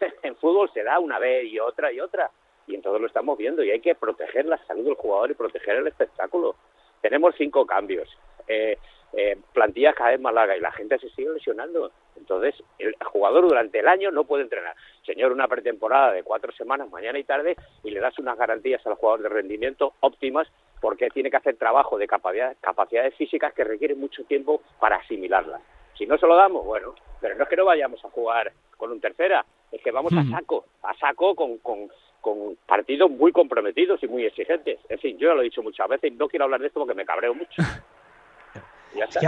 en 0.22 0.36
fútbol 0.36 0.70
se 0.74 0.82
da 0.82 0.98
una 0.98 1.18
vez 1.18 1.44
y 1.46 1.58
otra 1.58 1.90
y 1.92 2.00
otra, 2.00 2.30
y 2.66 2.74
en 2.74 2.82
todo 2.82 2.98
lo 2.98 3.06
estamos 3.06 3.38
viendo, 3.38 3.62
y 3.62 3.70
hay 3.70 3.80
que 3.80 3.94
proteger 3.94 4.44
la 4.44 4.58
salud 4.66 4.84
del 4.84 4.94
jugador 4.96 5.30
y 5.30 5.34
proteger 5.34 5.76
el 5.76 5.86
espectáculo. 5.86 6.56
Tenemos 7.00 7.34
cinco 7.38 7.64
cambios, 7.64 8.08
eh, 8.46 8.76
eh, 9.12 9.38
plantillas 9.52 9.94
cada 9.94 10.10
vez 10.10 10.20
más 10.20 10.34
largas, 10.34 10.58
y 10.58 10.60
la 10.60 10.72
gente 10.72 10.98
se 10.98 11.08
sigue 11.10 11.30
lesionando. 11.32 11.90
Entonces, 12.16 12.54
el 12.78 12.94
jugador 13.04 13.48
durante 13.48 13.78
el 13.78 13.88
año 13.88 14.10
no 14.10 14.24
puede 14.24 14.42
entrenar. 14.42 14.74
Señor, 15.06 15.32
una 15.32 15.48
pretemporada 15.48 16.12
de 16.12 16.22
cuatro 16.22 16.52
semanas, 16.52 16.90
mañana 16.90 17.18
y 17.18 17.24
tarde, 17.24 17.56
y 17.84 17.90
le 17.90 18.00
das 18.00 18.18
unas 18.18 18.36
garantías 18.36 18.86
al 18.86 18.94
jugador 18.94 19.22
de 19.22 19.28
rendimiento 19.28 19.94
óptimas 20.00 20.48
porque 20.80 21.08
tiene 21.10 21.30
que 21.30 21.36
hacer 21.36 21.56
trabajo 21.56 21.98
de 21.98 22.06
capacidades 22.06 23.14
físicas 23.16 23.52
que 23.52 23.64
requieren 23.64 23.98
mucho 23.98 24.24
tiempo 24.24 24.62
para 24.78 24.96
asimilarlas. 24.96 25.60
Si 25.96 26.06
no 26.06 26.16
se 26.18 26.26
lo 26.26 26.36
damos, 26.36 26.64
bueno, 26.64 26.94
pero 27.20 27.34
no 27.34 27.42
es 27.42 27.48
que 27.48 27.56
no 27.56 27.64
vayamos 27.64 28.04
a 28.04 28.10
jugar 28.10 28.52
con 28.76 28.92
un 28.92 29.00
tercera, 29.00 29.44
es 29.72 29.82
que 29.82 29.90
vamos 29.90 30.12
a 30.12 30.24
saco, 30.30 30.66
a 30.82 30.94
saco 30.94 31.34
con, 31.34 31.58
con, 31.58 31.88
con 32.20 32.56
partidos 32.66 33.10
muy 33.10 33.32
comprometidos 33.32 34.02
y 34.02 34.06
muy 34.06 34.24
exigentes. 34.24 34.78
En 34.88 34.98
fin, 35.00 35.18
yo 35.18 35.28
ya 35.28 35.34
lo 35.34 35.40
he 35.40 35.44
dicho 35.44 35.62
muchas 35.62 35.88
veces 35.88 36.12
y 36.12 36.14
no 36.14 36.28
quiero 36.28 36.44
hablar 36.44 36.60
de 36.60 36.68
esto 36.68 36.80
porque 36.80 36.94
me 36.94 37.04
cabreo 37.04 37.34
mucho. 37.34 37.62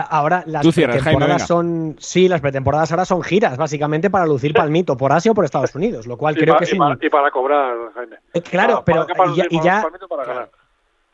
Ahora 0.09 0.43
las 0.47 0.67
pretemporadas 0.67 1.47
son. 1.47 1.97
Sí, 1.99 2.29
las 2.29 2.41
pretemporadas 2.41 2.91
ahora 2.93 3.05
son 3.05 3.23
giras, 3.23 3.57
básicamente 3.57 4.11
para 4.11 4.27
lucir 4.27 4.53
palmito 4.53 4.97
por 4.97 5.13
Asia 5.13 5.33
o 5.33 5.35
por 5.35 5.45
Estados 5.45 5.75
Unidos, 5.75 6.07
lo 6.07 6.17
cual 6.17 6.37
creo 6.37 6.57
que 6.57 6.65
es. 6.65 6.73
Y, 6.73 6.79
para, 7.09 7.31
cobrar, 7.31 7.77
Jaime. 7.95 8.17
Eh, 8.35 8.43
claro, 8.43 8.83
pero. 8.85 9.07
y 9.51 9.63
ya. 9.63 9.87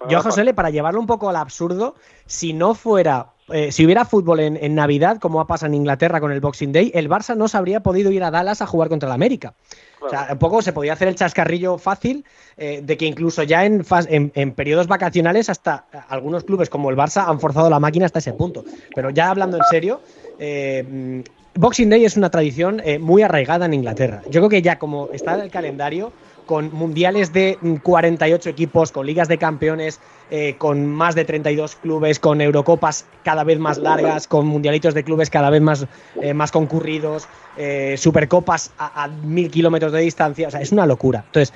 Yo, 0.08 0.20
José, 0.20 0.52
para 0.52 0.70
llevarlo 0.70 1.00
un 1.00 1.06
poco 1.06 1.30
al 1.30 1.36
absurdo, 1.36 1.94
si 2.26 2.52
no 2.52 2.74
fuera 2.74 3.28
eh, 3.52 3.70
si 3.70 3.84
hubiera 3.84 4.04
fútbol 4.04 4.40
en, 4.40 4.74
Navidad, 4.74 5.18
como 5.18 5.40
ha 5.40 5.46
pasado 5.46 5.68
en 5.68 5.74
Inglaterra 5.74 6.20
con 6.20 6.32
el 6.32 6.40
Boxing 6.40 6.72
Day, 6.72 6.90
el 6.94 7.08
Barça 7.08 7.36
no 7.36 7.46
se 7.46 7.56
habría 7.56 7.80
podido 7.80 8.10
ir 8.10 8.24
a 8.24 8.30
Dallas 8.30 8.60
a 8.60 8.66
jugar 8.66 8.88
contra 8.88 9.08
el 9.08 9.14
América. 9.14 9.54
O 10.00 10.08
sea, 10.08 10.28
un 10.32 10.38
poco 10.38 10.62
se 10.62 10.72
podía 10.72 10.92
hacer 10.92 11.08
el 11.08 11.14
chascarrillo 11.14 11.78
fácil 11.78 12.24
eh, 12.56 12.80
de 12.82 12.96
que 12.96 13.06
incluso 13.06 13.42
ya 13.44 13.64
en, 13.64 13.84
en, 14.08 14.52
periodos 14.52 14.88
vacacionales 14.88 15.48
hasta 15.48 15.86
algunos 16.08 16.44
clubes 16.44 16.68
como 16.68 16.90
el 16.90 16.96
Barça 16.96 17.24
han 17.28 17.40
forzado 17.40 17.70
la 17.70 17.80
máquina 17.80 18.06
hasta 18.06 18.18
ese 18.18 18.32
punto. 18.32 18.64
Pero 18.94 19.10
ya 19.10 19.30
hablando 19.30 19.56
en 19.56 19.64
serio, 19.70 20.00
eh, 20.38 21.22
Boxing 21.54 21.88
Day 21.88 22.04
es 22.04 22.16
una 22.16 22.30
tradición 22.30 22.82
muy 23.00 23.22
arraigada 23.22 23.66
en 23.66 23.74
Inglaterra. 23.74 24.22
Yo 24.26 24.40
creo 24.40 24.48
que 24.48 24.62
ya 24.62 24.78
como 24.78 25.08
está 25.12 25.34
en 25.34 25.40
el 25.40 25.50
calendario, 25.50 26.12
con 26.46 26.72
mundiales 26.72 27.32
de 27.32 27.58
48 27.82 28.48
equipos, 28.48 28.92
con 28.92 29.04
ligas 29.04 29.28
de 29.28 29.36
campeones, 29.36 30.00
eh, 30.30 30.54
con 30.56 30.86
más 30.86 31.14
de 31.14 31.24
32 31.24 31.76
clubes, 31.76 32.18
con 32.18 32.40
Eurocopas 32.40 33.04
cada 33.24 33.44
vez 33.44 33.58
más 33.58 33.78
largas, 33.78 34.26
con 34.26 34.46
mundialitos 34.46 34.94
de 34.94 35.04
clubes 35.04 35.28
cada 35.28 35.50
vez 35.50 35.60
más, 35.60 35.86
eh, 36.22 36.32
más 36.32 36.52
concurridos, 36.52 37.28
eh, 37.56 37.96
Supercopas 37.98 38.72
a, 38.78 39.04
a 39.04 39.08
mil 39.08 39.50
kilómetros 39.50 39.92
de 39.92 40.00
distancia. 40.00 40.48
O 40.48 40.50
sea, 40.50 40.60
es 40.60 40.72
una 40.72 40.86
locura. 40.86 41.24
Entonces, 41.26 41.52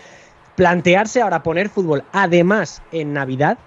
plantearse 0.57 1.23
ahora 1.23 1.43
poner 1.43 1.69
fútbol 1.69 2.05
además 2.13 2.83
en 2.93 3.13
Navidad 3.13 3.59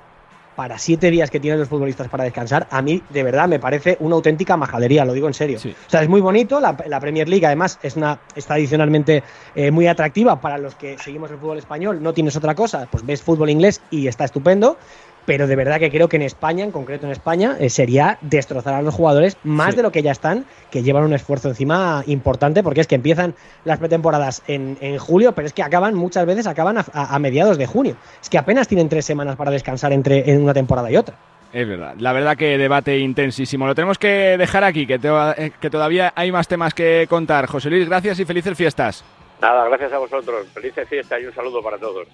para 0.56 0.78
siete 0.78 1.12
días 1.12 1.30
que 1.30 1.40
tienen 1.40 1.60
los 1.60 1.70
futbolistas 1.70 2.08
para 2.10 2.24
descansar, 2.24 2.68
a 2.70 2.82
mí 2.82 3.02
de 3.10 3.24
verdad 3.24 3.48
me 3.48 3.60
parece 3.60 3.98
una 4.00 4.16
auténtica 4.16 4.58
majadería, 4.58 5.06
lo 5.06 5.14
digo 5.14 5.28
en 5.28 5.34
serio. 5.34 5.60
O 5.60 5.90
sea, 5.90 6.02
es 6.02 6.10
muy 6.10 6.22
bonito, 6.22 6.60
la, 6.60 6.76
Premier 7.00 7.28
League 7.28 7.46
además 7.46 7.80
es 7.84 7.96
una 7.96 8.20
es 8.36 8.46
tradicionalmente 8.46 9.24
eh, 9.56 9.72
muy 9.72 9.88
atractiva 9.88 10.40
para 10.40 10.58
los 10.58 10.76
que 10.76 10.98
seguimos 10.98 11.32
el 11.32 11.38
fútbol 11.38 11.58
español, 11.58 12.02
no 12.02 12.14
tienes 12.14 12.36
otra 12.36 12.56
cosa, 12.56 12.88
pues 12.90 13.06
ves 13.06 13.22
fútbol 13.22 13.50
inglés 13.50 13.82
y 13.92 14.08
está 14.08 14.26
estupendo, 14.26 14.78
pero 15.26 15.48
de 15.48 15.56
verdad 15.56 15.80
que 15.80 15.90
creo 15.90 16.10
que 16.10 16.18
en 16.18 16.22
España, 16.22 16.64
en 16.64 16.72
concreto 16.72 17.06
en 17.06 17.12
España, 17.12 17.56
eh, 17.60 17.70
sería 17.70 18.18
destrozar 18.22 18.74
a 18.74 18.82
los 18.82 18.94
jugadores 18.94 19.38
más 19.44 19.76
de 19.76 19.84
lo 19.84 19.92
que 19.92 20.02
ya 20.02 20.12
están, 20.12 20.46
que 20.72 20.84
llevan 20.84 21.04
un 21.04 21.14
esfuerzo 21.14 21.50
encima 21.50 22.04
importante, 22.08 22.64
porque 22.64 22.82
es 22.82 22.88
que 22.88 22.96
empiezan 22.96 23.36
las 23.66 23.80
pretemporadas 23.80 24.44
en, 24.48 24.78
julio, 24.98 25.34
pero 25.34 25.48
es 25.48 25.54
que 25.54 25.64
acaban, 25.64 25.96
muchas 25.96 26.26
veces 26.26 26.48
acaban 26.48 26.78
a, 26.78 27.20
mediados 27.20 27.58
de 27.58 27.66
junio. 27.66 27.96
Es 28.22 28.30
que 28.30 28.38
apenas 28.38 28.68
tienen 28.68 28.90
tres 28.90 29.06
semanas 29.06 29.36
para 29.36 29.52
descansar 29.52 29.94
entre 29.94 30.30
en 30.32 30.44
una 30.44 30.54
temporada 30.54 30.92
y 30.92 30.98
otra. 30.98 31.16
Es 31.52 31.68
verdad, 31.68 31.94
la 32.00 32.14
verdad 32.14 32.36
que 32.36 32.58
debate 32.58 32.98
intensísimo. 32.98 33.68
Lo 33.68 33.76
tenemos 33.76 33.98
que 33.98 34.38
dejar 34.38 34.64
aquí, 34.64 34.88
que, 34.88 35.00
eh, 35.38 35.52
que 35.60 35.70
todavía 35.70 36.12
hay 36.16 36.32
más 36.32 36.48
temas 36.48 36.74
que 36.74 37.06
contar. 37.10 37.46
José 37.46 37.70
Luis, 37.70 37.88
gracias 37.88 38.20
y 38.20 38.26
felices 38.26 38.58
fiestas. 38.58 39.04
Nada, 39.42 39.66
gracias 39.68 39.94
a 39.94 39.98
vosotros. 40.00 40.48
Felices 40.54 40.88
fiestas 40.88 41.22
y 41.22 41.26
un 41.26 41.34
saludo 41.34 41.62
para 41.62 41.78
todos. 41.78 42.08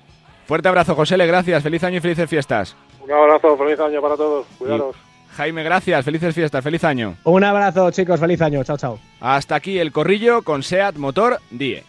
Fuerte 0.45 0.67
abrazo, 0.67 0.95
José 0.95 1.15
Le, 1.15 1.27
gracias. 1.27 1.61
Feliz 1.61 1.83
año 1.83 1.97
y 1.97 2.01
felices 2.01 2.27
fiestas. 2.27 2.75
Un 3.01 3.11
abrazo, 3.11 3.57
feliz 3.57 3.79
año 3.79 4.01
para 4.01 4.15
todos. 4.15 4.45
Cuidaros. 4.57 4.95
Jaime, 5.35 5.63
gracias. 5.63 6.03
Felices 6.03 6.35
fiestas, 6.35 6.63
feliz 6.63 6.83
año. 6.83 7.15
Un 7.23 7.43
abrazo, 7.43 7.91
chicos. 7.91 8.19
Feliz 8.19 8.41
año. 8.41 8.63
Chao, 8.63 8.77
chao. 8.77 8.99
Hasta 9.21 9.55
aquí 9.55 9.79
el 9.79 9.91
corrillo 9.91 10.41
con 10.41 10.63
SEAT 10.63 10.95
Motor 10.97 11.39
DIE. 11.49 11.83